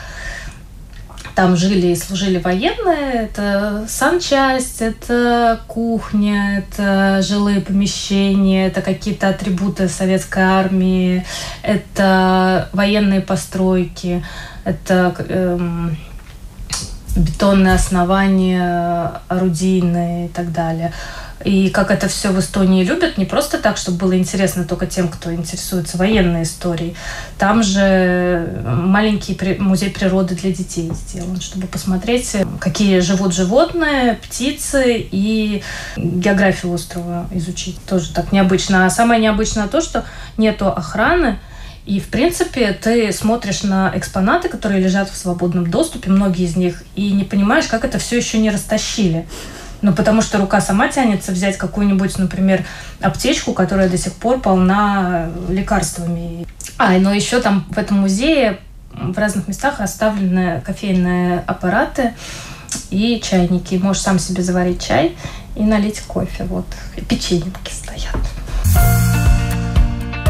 там 1.35 1.57
жили 1.57 1.89
и 1.89 1.97
служили 1.97 2.39
военные. 2.39 3.25
Это 3.25 3.87
санчасть, 3.89 4.83
это 4.83 5.61
кухня, 5.67 6.59
это 6.59 7.23
жилые 7.23 7.61
помещения, 7.61 8.67
это 8.67 8.83
какие-то 8.83 9.29
атрибуты 9.29 9.89
советской 9.89 10.43
армии, 10.43 11.25
это 11.63 12.69
военные 12.73 13.21
постройки, 13.21 14.25
это 14.65 15.15
эм, 15.29 15.97
бетонные 17.17 17.75
основания 17.75 19.13
орудийные 19.29 20.27
и 20.27 20.29
так 20.29 20.53
далее. 20.53 20.93
И 21.45 21.71
как 21.71 21.91
это 21.91 22.09
все 22.09 22.31
в 22.31 22.39
Эстонии 22.39 22.85
любят, 22.85 23.19
не 23.19 23.25
просто 23.25 23.59
так, 23.59 23.77
чтобы 23.77 23.99
было 23.99 24.17
интересно 24.17 24.65
только 24.65 24.87
тем, 24.87 25.09
кто 25.09 25.33
интересуется 25.33 25.97
военной 25.97 26.43
историей. 26.43 26.95
Там 27.39 27.63
же 27.63 28.63
маленький 28.65 29.39
музей 29.59 29.91
природы 29.91 30.35
для 30.35 30.53
детей 30.53 30.91
сделан, 30.93 31.41
чтобы 31.41 31.67
посмотреть, 31.67 32.37
какие 32.61 33.01
живут 33.01 33.35
животные, 33.35 34.19
птицы 34.23 35.07
и 35.11 35.63
географию 35.97 36.73
острова 36.73 37.27
изучить. 37.33 37.79
Тоже 37.87 38.13
так 38.13 38.33
необычно. 38.33 38.87
А 38.87 38.91
самое 38.91 39.21
необычное 39.21 39.69
то, 39.69 39.81
что 39.81 40.05
нету 40.37 40.69
охраны, 40.69 41.39
и, 41.85 41.99
в 41.99 42.09
принципе, 42.09 42.73
ты 42.73 43.13
смотришь 43.13 43.65
на 43.65 43.91
экспонаты, 43.95 44.49
которые 44.49 44.81
лежат 44.81 45.11
в 45.11 45.17
свободном 45.17 45.69
доступе, 45.69 46.11
многие 46.11 46.45
из 46.45 46.55
них, 46.55 46.85
и 46.95 47.11
не 47.11 47.25
понимаешь, 47.25 47.67
как 47.67 47.85
это 47.85 47.99
все 47.99 48.17
еще 48.17 48.39
не 48.39 48.51
растащили. 48.51 49.27
Ну, 49.83 49.93
потому 49.93 50.23
что 50.23 50.39
рука 50.39 50.61
сама 50.61 50.89
тянется 50.89 51.33
взять 51.33 51.59
какую-нибудь, 51.59 52.17
например, 52.19 52.65
аптечку, 53.01 53.53
которая 53.53 53.89
до 53.89 53.99
сих 53.99 54.13
пор 54.15 54.41
полна 54.41 55.29
лекарствами. 55.49 56.47
А, 56.79 56.93
но 56.99 57.13
еще 57.13 57.41
там 57.41 57.67
в 57.69 57.79
этом 57.79 57.99
музее 57.99 58.59
в 58.93 59.19
разных 59.19 59.49
местах 59.49 59.81
расставлены 59.81 60.61
кофейные 60.65 61.43
аппараты 61.47 62.15
и 62.91 63.21
чайники. 63.23 63.75
Можешь 63.75 64.03
сам 64.03 64.19
себе 64.19 64.43
заварить 64.43 64.83
чай 64.83 65.17
и 65.57 65.63
налить 65.63 66.01
кофе. 66.03 66.45
Вот. 66.45 66.67
Печеньки 67.09 67.73
стоят. 67.73 69.12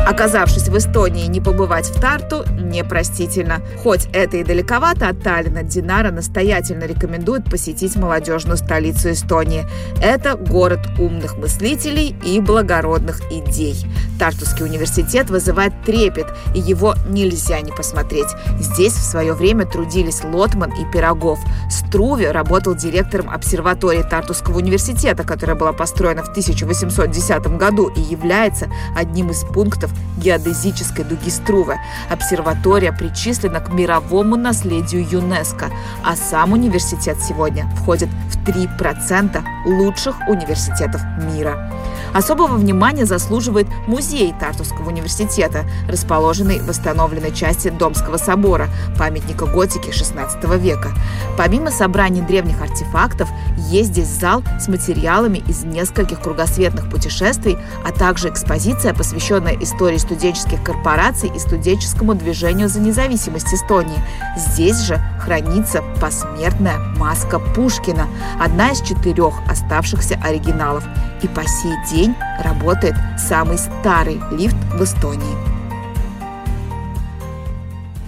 Оказавшись 0.07 0.69
в 0.69 0.77
Эстонии, 0.77 1.27
не 1.29 1.41
побывать 1.41 1.87
в 1.87 2.01
Тарту 2.01 2.45
непростительно. 2.51 3.62
Хоть 3.83 4.09
это 4.12 4.38
и 4.38 4.45
далековато 4.45 5.09
от 5.09 5.23
Таллина, 5.23 5.62
Динара 5.62 6.11
настоятельно 6.11 6.85
рекомендует 6.85 7.45
посетить 7.45 7.95
молодежную 7.95 8.57
столицу 8.57 9.12
Эстонии. 9.12 9.65
Это 10.03 10.35
город 10.35 10.81
умных 10.99 11.37
мыслителей 11.38 12.17
и 12.25 12.41
благородных 12.41 13.21
идей. 13.31 13.87
Тартусский 14.19 14.65
университет 14.65 15.31
вызывает 15.31 15.73
трепет, 15.85 16.27
и 16.55 16.61
его 16.61 16.95
нельзя 17.09 17.61
не 17.61 17.71
посмотреть. 17.71 18.29
Здесь 18.59 18.93
в 18.93 19.03
свое 19.03 19.33
время 19.35 19.67
трудились 19.67 20.23
Лотман 20.25 20.73
и 20.73 20.85
Пирогов. 20.93 21.38
Струве 21.71 22.33
работал 22.33 22.75
директором 22.75 23.31
обсерватории 23.31 24.03
Тартусского 24.03 24.59
университета, 24.59 25.25
которая 25.25 25.57
была 25.57 25.73
построена 25.73 26.23
в 26.23 26.31
1810 26.31 27.57
году 27.57 27.88
и 27.88 28.01
является 28.01 28.69
одним 28.97 29.31
из 29.31 29.45
пунктов 29.45 29.91
геодезической 30.18 31.05
дуги 31.05 31.31
Струве. 31.31 31.81
Обсерватория 32.11 32.92
причислена 32.92 33.61
к 33.61 33.72
мировому 33.72 34.37
наследию 34.37 35.07
ЮНЕСКО, 35.11 35.70
а 36.05 36.16
сам 36.16 36.52
университет 36.52 37.16
сегодня 37.20 37.66
входит 37.76 38.09
в 38.31 38.44
3% 38.44 39.42
лучших 39.66 40.16
университетов 40.28 41.00
мира. 41.35 41.70
Особого 42.14 42.57
внимания 42.57 43.07
заслуживает 43.07 43.66
музей 43.87 44.35
Тартусского 44.38 44.88
университета, 44.88 45.64
расположенный 45.88 46.61
в 46.61 46.66
восстановленной 46.66 47.35
части 47.35 47.68
Домского 47.68 48.16
собора, 48.16 48.68
памятника 48.98 49.46
готики 49.46 49.88
XVI 49.88 50.59
века. 50.59 50.92
Помимо 51.37 51.70
собраний 51.70 52.20
древних 52.20 52.61
артефактов, 52.61 53.29
есть 53.57 53.90
здесь 53.90 54.09
зал 54.09 54.42
с 54.61 54.68
материалами 54.68 55.42
из 55.48 55.64
нескольких 55.64 56.20
кругосветных 56.20 56.90
путешествий, 56.90 57.59
а 57.85 57.92
также 57.92 58.29
экспозиция, 58.29 58.94
посвященная 58.94 59.57
истории 59.61 59.98
студенческих 59.98 60.62
корпораций 60.62 61.31
и 61.35 61.38
студенческому 61.38 62.14
движению 62.14 62.68
за 62.68 62.81
независимость 62.81 63.53
Эстонии. 63.53 63.98
Здесь 64.37 64.81
же 64.81 65.01
хранится 65.20 65.83
посмертная 66.01 66.79
маска 66.96 67.38
Пушкина, 67.38 68.07
одна 68.40 68.70
из 68.70 68.81
четырех 68.81 69.35
оставшихся 69.48 70.18
оригиналов. 70.22 70.85
И 71.22 71.28
по 71.28 71.42
сей 71.46 71.74
день 71.90 72.14
работает 72.40 72.96
самый 73.16 73.58
старый 73.58 74.20
лифт 74.32 74.56
в 74.74 74.82
Эстонии. 74.82 75.37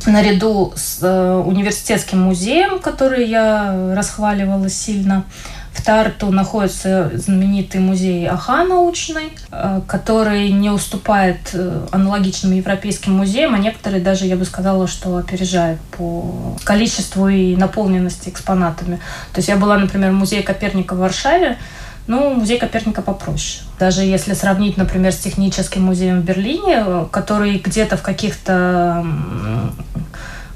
Наряду 0.06 0.72
с 0.76 0.98
э, 1.00 1.34
университетским 1.46 2.20
музеем, 2.20 2.78
который 2.78 3.26
я 3.26 3.94
расхваливала 3.94 4.68
сильно, 4.68 5.24
в 5.72 5.82
Тарту 5.82 6.30
находится 6.30 7.10
знаменитый 7.14 7.80
музей 7.80 8.26
Аха 8.26 8.64
научный, 8.64 9.32
э, 9.50 9.80
который 9.86 10.50
не 10.50 10.70
уступает 10.70 11.38
э, 11.54 11.86
аналогичным 11.90 12.52
европейским 12.52 13.12
музеям, 13.12 13.54
а 13.54 13.58
некоторые 13.58 14.02
даже, 14.02 14.26
я 14.26 14.36
бы 14.36 14.44
сказала, 14.44 14.86
что 14.86 15.16
опережают 15.16 15.80
по 15.96 16.56
количеству 16.64 17.28
и 17.28 17.56
наполненности 17.56 18.28
экспонатами. 18.28 18.96
То 19.32 19.38
есть 19.38 19.48
я 19.48 19.56
была, 19.56 19.78
например, 19.78 20.10
в 20.10 20.14
музее 20.14 20.42
Коперника 20.42 20.94
в 20.94 20.98
Варшаве, 20.98 21.58
ну, 22.06 22.34
музей 22.34 22.58
Коперника 22.58 23.02
попроще. 23.02 23.64
Даже 23.78 24.02
если 24.02 24.34
сравнить, 24.34 24.76
например, 24.76 25.12
с 25.12 25.18
техническим 25.18 25.84
музеем 25.84 26.20
в 26.20 26.24
Берлине, 26.24 27.06
который 27.10 27.58
где-то 27.58 27.96
в 27.96 28.02
каких-то 28.02 29.04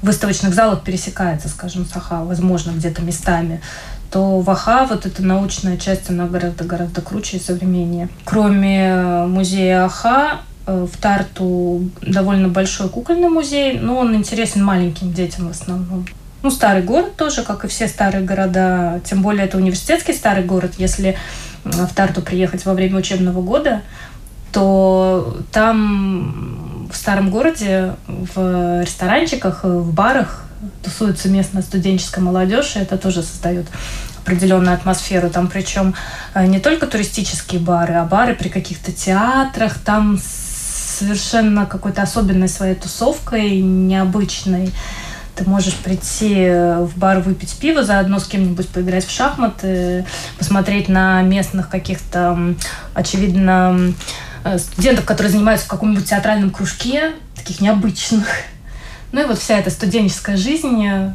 выставочных 0.01 0.53
залах 0.53 0.83
пересекается, 0.83 1.49
скажем, 1.49 1.85
с 1.85 1.95
Аха, 1.95 2.23
возможно, 2.23 2.71
где-то 2.71 3.01
местами, 3.01 3.61
то 4.11 4.39
в 4.39 4.49
Аха 4.49 4.87
вот 4.89 5.05
эта 5.05 5.23
научная 5.23 5.77
часть, 5.77 6.09
она 6.09 6.27
гораздо-гораздо 6.27 7.01
круче 7.01 7.37
и 7.37 7.39
современнее. 7.39 8.09
Кроме 8.25 9.25
музея 9.27 9.85
Аха, 9.85 10.41
э, 10.65 10.87
в 10.91 10.97
Тарту 10.97 11.89
довольно 12.01 12.47
большой 12.47 12.89
кукольный 12.89 13.29
музей, 13.29 13.77
но 13.79 13.97
он 13.97 14.15
интересен 14.15 14.63
маленьким 14.63 15.13
детям 15.13 15.47
в 15.47 15.51
основном. 15.51 16.05
Ну, 16.41 16.51
старый 16.51 16.83
город 16.83 17.15
тоже, 17.17 17.43
как 17.43 17.65
и 17.65 17.67
все 17.67 17.87
старые 17.87 18.23
города, 18.23 19.01
тем 19.03 19.21
более 19.21 19.45
это 19.45 19.57
университетский 19.57 20.13
старый 20.13 20.43
город. 20.43 20.73
Если 20.77 21.17
в 21.63 21.93
Тарту 21.93 22.21
приехать 22.21 22.65
во 22.65 22.73
время 22.73 22.97
учебного 22.97 23.41
года, 23.41 23.81
то 24.51 25.37
там 25.51 26.87
в 26.91 26.95
старом 26.95 27.29
городе 27.29 27.95
в 28.07 28.81
ресторанчиках, 28.81 29.63
в 29.63 29.93
барах 29.93 30.45
тусуется 30.83 31.29
местная 31.29 31.61
студенческая 31.61 32.21
молодежь, 32.21 32.75
и 32.75 32.79
это 32.79 32.97
тоже 32.97 33.21
создает 33.21 33.67
определенную 34.21 34.73
атмосферу. 34.73 35.29
Там 35.29 35.47
причем 35.47 35.93
э, 36.33 36.45
не 36.45 36.59
только 36.59 36.87
туристические 36.87 37.61
бары, 37.61 37.95
а 37.95 38.05
бары 38.05 38.35
при 38.35 38.49
каких-то 38.49 38.91
театрах, 38.91 39.77
там 39.79 40.19
совершенно 40.19 41.65
какой-то 41.65 42.01
особенной 42.01 42.49
своей 42.49 42.75
тусовкой, 42.75 43.61
необычной. 43.61 44.71
Ты 45.39 45.49
можешь 45.49 45.75
прийти 45.75 46.35
э, 46.35 46.83
в 46.83 46.97
бар 46.97 47.21
выпить 47.21 47.55
пиво, 47.55 47.81
заодно 47.81 48.19
с 48.19 48.27
кем-нибудь 48.27 48.67
поиграть 48.67 49.05
в 49.05 49.09
шахматы, 49.09 50.05
посмотреть 50.37 50.89
на 50.89 51.21
местных 51.21 51.69
каких-то, 51.69 52.55
очевидно, 52.93 53.93
э, 54.43 54.59
студентов, 54.59 55.05
которые 55.05 55.31
занимаются 55.31 55.65
в 55.65 55.69
каком-нибудь 55.69 56.09
театральном 56.09 56.49
кружке, 56.49 57.13
таких 57.35 57.61
необычных. 57.61 58.27
Ну 59.13 59.21
и 59.21 59.25
вот 59.25 59.39
вся 59.39 59.57
эта 59.57 59.69
студенческая 59.69 60.35
жизнь 60.35 60.85
э, 60.85 61.13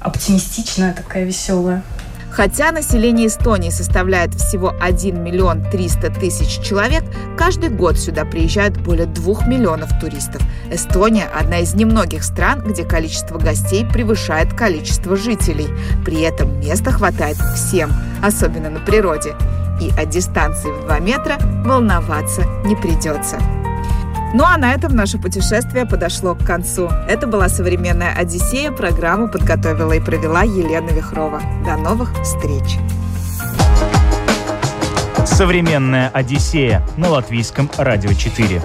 оптимистичная, 0.00 0.94
такая 0.94 1.24
веселая. 1.24 1.82
Хотя 2.32 2.72
население 2.72 3.26
Эстонии 3.26 3.68
составляет 3.68 4.34
всего 4.34 4.74
1 4.80 5.22
миллион 5.22 5.62
300 5.70 6.10
тысяч 6.12 6.62
человек, 6.66 7.04
каждый 7.36 7.68
год 7.68 7.98
сюда 7.98 8.24
приезжают 8.24 8.78
более 8.78 9.04
2 9.06 9.46
миллионов 9.46 9.90
туристов. 10.00 10.40
Эстония– 10.70 11.28
одна 11.38 11.58
из 11.58 11.74
немногих 11.74 12.24
стран, 12.24 12.62
где 12.66 12.84
количество 12.84 13.38
гостей 13.38 13.84
превышает 13.84 14.54
количество 14.54 15.14
жителей. 15.14 15.68
При 16.06 16.22
этом 16.22 16.58
места 16.58 16.90
хватает 16.90 17.36
всем, 17.54 17.92
особенно 18.22 18.70
на 18.70 18.80
природе. 18.80 19.34
И 19.78 19.90
от 20.00 20.08
дистанции 20.08 20.70
в 20.70 20.86
2 20.86 21.00
метра 21.00 21.36
волноваться 21.66 22.44
не 22.64 22.76
придется. 22.76 23.36
Ну 24.34 24.44
а 24.44 24.56
на 24.56 24.72
этом 24.72 24.96
наше 24.96 25.18
путешествие 25.18 25.84
подошло 25.84 26.34
к 26.34 26.42
концу. 26.42 26.88
Это 27.06 27.26
была 27.26 27.50
«Современная 27.50 28.14
Одиссея». 28.14 28.72
Программу 28.72 29.28
подготовила 29.28 29.92
и 29.92 30.00
провела 30.00 30.42
Елена 30.42 30.88
Вихрова. 30.88 31.42
До 31.66 31.76
новых 31.76 32.14
встреч! 32.22 32.78
«Современная 35.26 36.08
Одиссея» 36.08 36.82
на 36.96 37.10
Латвийском 37.10 37.70
радио 37.76 38.14
4. 38.14 38.62